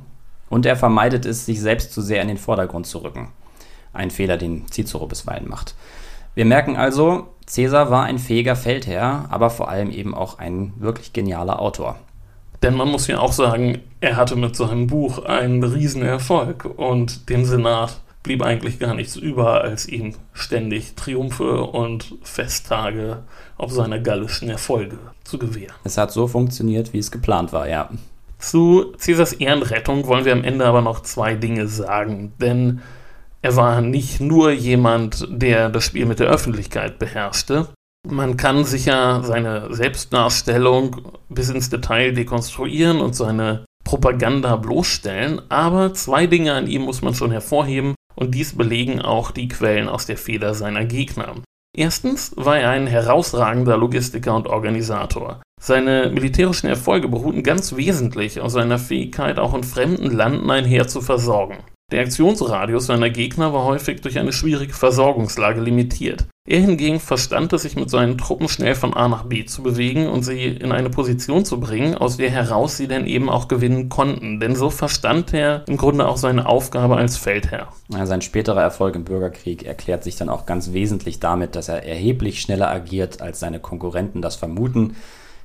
Und 0.49 0.65
er 0.65 0.77
vermeidet 0.77 1.25
es, 1.25 1.45
sich 1.45 1.59
selbst 1.59 1.91
zu 1.91 2.01
sehr 2.01 2.21
in 2.21 2.27
den 2.29 2.37
Vordergrund 2.37 2.85
zu 2.85 2.99
rücken. 2.99 3.29
Ein 3.93 4.11
Fehler, 4.11 4.37
den 4.37 4.65
Cicero 4.71 5.05
bisweilen 5.05 5.47
macht. 5.47 5.75
Wir 6.35 6.45
merken 6.45 6.75
also, 6.75 7.27
Caesar 7.45 7.91
war 7.91 8.03
ein 8.03 8.19
fähiger 8.19 8.55
Feldherr, 8.55 9.25
aber 9.29 9.49
vor 9.49 9.69
allem 9.69 9.91
eben 9.91 10.15
auch 10.15 10.39
ein 10.39 10.73
wirklich 10.77 11.13
genialer 11.13 11.59
Autor. 11.59 11.97
Denn 12.63 12.75
man 12.75 12.89
muss 12.89 13.07
ja 13.07 13.19
auch 13.19 13.33
sagen, 13.33 13.79
er 13.99 14.15
hatte 14.15 14.35
mit 14.35 14.55
seinem 14.55 14.87
Buch 14.87 15.25
einen 15.25 15.63
Riesenerfolg 15.63 16.65
und 16.65 17.29
dem 17.29 17.45
Senat 17.45 17.99
blieb 18.23 18.41
eigentlich 18.41 18.79
gar 18.79 18.93
nichts 18.93 19.17
über, 19.17 19.61
als 19.61 19.87
ihm 19.87 20.15
ständig 20.31 20.95
Triumphe 20.95 21.61
und 21.61 22.15
Festtage 22.23 23.23
auf 23.57 23.71
seine 23.71 24.01
gallischen 24.01 24.49
Erfolge 24.49 24.97
zu 25.25 25.37
gewähren. 25.37 25.75
Es 25.83 25.97
hat 25.97 26.11
so 26.11 26.27
funktioniert, 26.27 26.93
wie 26.93 26.99
es 26.99 27.11
geplant 27.11 27.51
war, 27.51 27.67
ja. 27.67 27.89
Zu 28.39 28.93
Caesars 28.97 29.33
Ehrenrettung 29.33 30.07
wollen 30.07 30.25
wir 30.25 30.33
am 30.33 30.43
Ende 30.45 30.65
aber 30.65 30.81
noch 30.81 31.01
zwei 31.01 31.35
Dinge 31.35 31.67
sagen, 31.67 32.31
denn 32.39 32.81
Er 33.43 33.57
war 33.57 33.81
nicht 33.81 34.21
nur 34.21 34.51
jemand, 34.51 35.27
der 35.29 35.67
das 35.67 35.83
Spiel 35.83 36.05
mit 36.05 36.19
der 36.19 36.29
Öffentlichkeit 36.29 36.97
beherrschte. 36.97 37.67
Man 38.09 38.37
kann 38.37 38.63
sicher 38.63 39.21
seine 39.23 39.73
Selbstdarstellung 39.73 41.13
bis 41.27 41.49
ins 41.49 41.69
Detail 41.69 42.13
dekonstruieren 42.13 43.01
und 43.01 43.15
seine 43.15 43.65
Propaganda 43.83 44.55
bloßstellen, 44.55 45.41
aber 45.49 45.93
zwei 45.93 46.25
Dinge 46.25 46.53
an 46.53 46.67
ihm 46.67 46.83
muss 46.83 47.01
man 47.01 47.15
schon 47.15 47.31
hervorheben 47.31 47.95
und 48.15 48.33
dies 48.33 48.55
belegen 48.55 49.01
auch 49.01 49.31
die 49.31 49.49
Quellen 49.49 49.89
aus 49.89 50.05
der 50.05 50.17
Feder 50.17 50.53
seiner 50.53 50.85
Gegner. 50.85 51.35
Erstens 51.75 52.31
war 52.37 52.59
er 52.59 52.69
ein 52.69 52.87
herausragender 52.87 53.75
Logistiker 53.75 54.35
und 54.35 54.47
Organisator. 54.47 55.41
Seine 55.61 56.09
militärischen 56.13 56.67
Erfolge 56.67 57.09
beruhten 57.09 57.43
ganz 57.43 57.75
wesentlich 57.75 58.39
auf 58.39 58.51
seiner 58.51 58.79
Fähigkeit, 58.79 59.37
auch 59.37 59.53
in 59.53 59.63
fremden 59.63 60.11
Landen 60.11 60.49
ein 60.49 60.65
Heer 60.65 60.87
zu 60.87 61.01
versorgen. 61.01 61.57
Der 61.91 62.01
Aktionsradius 62.01 62.87
seiner 62.87 63.11
Gegner 63.11 63.53
war 63.53 63.65
häufig 63.65 64.01
durch 64.01 64.17
eine 64.17 64.33
schwierige 64.33 64.73
Versorgungslage 64.73 65.61
limitiert. 65.61 66.25
Er 66.49 66.59
hingegen 66.59 66.99
verstand 66.99 67.53
es, 67.53 67.61
sich 67.61 67.75
mit 67.75 67.89
seinen 67.89 68.17
Truppen 68.17 68.49
schnell 68.49 68.75
von 68.75 68.93
A 68.93 69.07
nach 69.07 69.25
B 69.25 69.45
zu 69.45 69.61
bewegen 69.63 70.07
und 70.07 70.23
sie 70.23 70.47
in 70.47 70.71
eine 70.71 70.89
Position 70.89 71.45
zu 71.45 71.59
bringen, 71.59 71.95
aus 71.95 72.17
der 72.17 72.31
heraus 72.31 72.77
sie 72.77 72.87
dann 72.87 73.05
eben 73.05 73.29
auch 73.29 73.47
gewinnen 73.47 73.89
konnten. 73.89 74.39
Denn 74.39 74.55
so 74.55 74.71
verstand 74.71 75.33
er 75.35 75.63
im 75.67 75.77
Grunde 75.77 76.07
auch 76.07 76.17
seine 76.17 76.47
Aufgabe 76.47 76.97
als 76.97 77.15
Feldherr. 77.15 77.67
Ja, 77.89 78.05
sein 78.07 78.21
späterer 78.21 78.61
Erfolg 78.61 78.95
im 78.95 79.05
Bürgerkrieg 79.05 79.63
erklärt 79.63 80.03
sich 80.03 80.15
dann 80.15 80.29
auch 80.29 80.45
ganz 80.45 80.73
wesentlich 80.73 81.19
damit, 81.19 81.55
dass 81.55 81.69
er 81.69 81.85
erheblich 81.85 82.41
schneller 82.41 82.71
agiert, 82.71 83.21
als 83.21 83.39
seine 83.39 83.59
Konkurrenten 83.59 84.21
das 84.21 84.35
vermuten. 84.35 84.95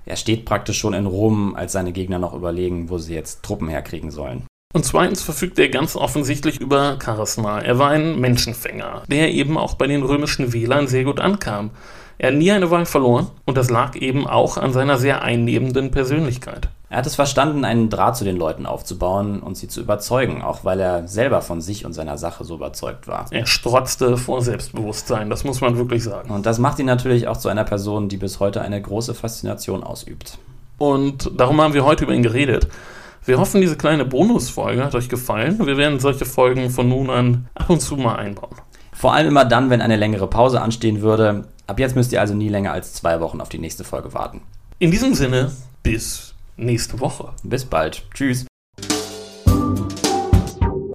Er 0.05 0.16
steht 0.16 0.46
praktisch 0.46 0.79
schon 0.79 0.94
in 0.94 1.05
Rom, 1.05 1.55
als 1.55 1.72
seine 1.72 1.92
Gegner 1.92 2.18
noch 2.18 2.33
überlegen, 2.33 2.88
wo 2.88 2.96
sie 2.96 3.14
jetzt 3.14 3.42
Truppen 3.42 3.68
herkriegen 3.68 4.11
sollen. 4.11 4.47
Und 4.74 4.85
zweitens 4.85 5.22
verfügte 5.22 5.62
er 5.62 5.70
ganz 5.70 5.96
offensichtlich 5.96 6.61
über 6.61 6.98
Charisma. 7.02 7.59
Er 7.61 7.78
war 7.78 7.88
ein 7.88 8.20
Menschenfänger, 8.20 9.02
der 9.09 9.33
eben 9.33 9.57
auch 9.57 9.74
bei 9.74 9.87
den 9.87 10.02
römischen 10.02 10.52
Wählern 10.52 10.88
sehr 10.88 11.04
gut 11.04 11.20
ankam. 11.20 11.70
Er 12.18 12.28
hat 12.28 12.37
nie 12.37 12.52
eine 12.52 12.70
Wahl 12.70 12.85
verloren 12.85 13.28
und 13.46 13.57
das 13.57 13.70
lag 13.70 13.96
eben 13.96 14.26
auch 14.26 14.59
an 14.59 14.74
seiner 14.74 14.98
sehr 14.98 15.22
einnehmenden 15.22 15.90
Persönlichkeit. 15.90 16.68
Er 16.90 16.98
hat 16.98 17.07
es 17.07 17.14
verstanden, 17.14 17.64
einen 17.64 17.88
Draht 17.88 18.18
zu 18.18 18.24
den 18.24 18.37
Leuten 18.37 18.66
aufzubauen 18.66 19.40
und 19.40 19.57
sie 19.57 19.68
zu 19.68 19.81
überzeugen, 19.81 20.42
auch 20.42 20.64
weil 20.64 20.81
er 20.81 21.09
selber 21.09 21.40
von 21.40 21.62
sich 21.62 21.87
und 21.87 21.94
seiner 21.94 22.18
Sache 22.18 22.44
so 22.44 22.57
überzeugt 22.57 23.09
war. 23.09 23.24
Er 23.31 23.46
strotzte 23.46 24.18
vor 24.18 24.42
Selbstbewusstsein, 24.42 25.31
das 25.31 25.44
muss 25.44 25.62
man 25.62 25.78
wirklich 25.78 26.04
sagen. 26.04 26.31
Und 26.31 26.44
das 26.44 26.59
macht 26.59 26.78
ihn 26.78 26.87
natürlich 26.87 27.26
auch 27.26 27.38
zu 27.38 27.48
einer 27.48 27.64
Person, 27.64 28.11
die 28.11 28.18
bis 28.18 28.38
heute 28.38 28.61
eine 28.61 28.83
große 28.83 29.14
Faszination 29.14 29.83
ausübt. 29.83 30.37
Und 30.76 31.31
darum 31.38 31.59
haben 31.61 31.72
wir 31.72 31.87
heute 31.87 32.04
über 32.04 32.12
ihn 32.12 32.22
geredet. 32.22 32.68
Wir 33.28 33.38
hoffen, 33.38 33.60
diese 33.60 33.76
kleine 33.76 34.06
Bonusfolge 34.06 34.82
hat 34.82 34.94
euch 34.94 35.10
gefallen. 35.10 35.58
Wir 35.66 35.76
werden 35.76 36.00
solche 36.00 36.24
Folgen 36.24 36.70
von 36.70 36.88
nun 36.88 37.10
an 37.10 37.46
ab 37.54 37.68
und 37.68 37.82
zu 37.82 37.98
mal 37.98 38.16
einbauen. 38.16 38.56
Vor 38.94 39.12
allem 39.12 39.28
immer 39.28 39.44
dann, 39.44 39.68
wenn 39.68 39.82
eine 39.82 39.96
längere 39.96 40.26
Pause 40.28 40.62
anstehen 40.62 41.02
würde. 41.02 41.46
Ab 41.66 41.78
jetzt 41.78 41.94
müsst 41.94 42.10
ihr 42.10 42.22
also 42.22 42.32
nie 42.32 42.48
länger 42.48 42.72
als 42.72 42.94
zwei 42.94 43.20
Wochen 43.20 43.42
auf 43.42 43.50
die 43.50 43.58
nächste 43.58 43.84
Folge 43.84 44.14
warten. 44.14 44.40
In 44.78 44.90
diesem 44.90 45.12
Sinne, 45.12 45.52
bis 45.82 46.34
nächste 46.56 47.00
Woche. 47.00 47.34
Bis 47.42 47.66
bald. 47.66 48.02
Tschüss. 48.14 48.46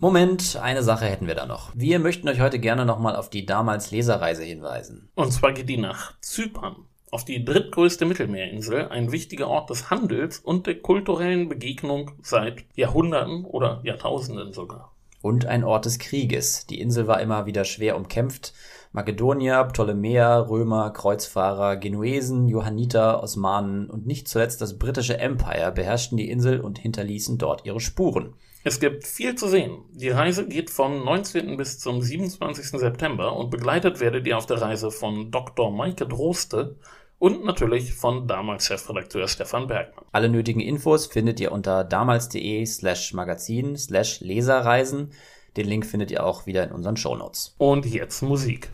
Moment, 0.01 0.59
eine 0.59 0.81
Sache 0.81 1.05
hätten 1.05 1.27
wir 1.27 1.35
da 1.35 1.45
noch. 1.45 1.69
Wir 1.75 1.99
möchten 1.99 2.27
euch 2.27 2.41
heute 2.41 2.57
gerne 2.57 2.83
nochmal 2.83 3.15
auf 3.15 3.29
die 3.29 3.45
damals 3.45 3.91
Leserreise 3.91 4.43
hinweisen. 4.43 5.11
Und 5.13 5.33
zwar 5.33 5.51
geht 5.51 5.69
die 5.69 5.77
nach 5.77 6.19
Zypern 6.19 6.77
auf 7.13 7.23
die 7.23 7.45
drittgrößte 7.45 8.05
Mittelmeerinsel, 8.05 8.87
ein 8.87 9.11
wichtiger 9.11 9.47
Ort 9.47 9.69
des 9.69 9.91
Handels 9.91 10.39
und 10.39 10.65
der 10.65 10.79
kulturellen 10.79 11.47
Begegnung 11.47 12.11
seit 12.23 12.65
Jahrhunderten 12.75 13.45
oder 13.45 13.81
Jahrtausenden 13.83 14.51
sogar. 14.51 14.95
Und 15.21 15.45
ein 15.45 15.63
Ort 15.63 15.85
des 15.85 15.99
Krieges. 15.99 16.65
Die 16.65 16.81
Insel 16.81 17.07
war 17.07 17.21
immer 17.21 17.45
wieder 17.45 17.65
schwer 17.65 17.95
umkämpft. 17.97 18.53
Makedonier, 18.93 19.63
Ptolemäer, 19.65 20.47
Römer, 20.49 20.89
Kreuzfahrer, 20.89 21.77
Genuesen, 21.77 22.47
Johanniter, 22.47 23.21
Osmanen 23.21 23.91
und 23.91 24.07
nicht 24.07 24.27
zuletzt 24.27 24.59
das 24.61 24.79
britische 24.79 25.19
Empire 25.19 25.71
beherrschten 25.71 26.17
die 26.17 26.29
Insel 26.29 26.61
und 26.61 26.79
hinterließen 26.79 27.37
dort 27.37 27.63
ihre 27.65 27.79
Spuren. 27.79 28.33
Es 28.65 28.79
gibt 28.79 29.05
viel 29.05 29.35
zu 29.35 29.47
sehen. 29.47 29.83
Die 29.91 30.09
Reise 30.09 30.47
geht 30.47 30.69
vom 30.69 31.03
19. 31.03 31.57
bis 31.57 31.79
zum 31.79 32.01
27. 32.01 32.79
September 32.79 33.35
und 33.35 33.49
begleitet 33.51 33.99
werdet 33.99 34.25
ihr 34.25 34.37
auf 34.37 34.45
der 34.45 34.61
Reise 34.61 34.89
von 34.89 35.31
Dr. 35.31 35.69
Maike 35.69 36.07
Droste, 36.07 36.77
und 37.23 37.45
natürlich 37.45 37.93
von 37.93 38.27
damals 38.27 38.65
Chefredakteur 38.65 39.29
Stefan 39.29 39.67
Bergmann. 39.67 40.03
Alle 40.11 40.27
nötigen 40.27 40.59
Infos 40.59 41.05
findet 41.05 41.39
ihr 41.39 41.53
unter 41.53 41.85
damals.de 41.85 42.65
slash 42.65 43.13
magazin 43.13 43.77
slash 43.77 44.19
Leserreisen. 44.19 45.13
Den 45.55 45.67
Link 45.67 45.85
findet 45.85 46.11
ihr 46.11 46.25
auch 46.25 46.47
wieder 46.47 46.65
in 46.65 46.73
unseren 46.73 46.97
Shownotes. 46.97 47.55
Und 47.59 47.85
jetzt 47.85 48.23
Musik. 48.23 48.73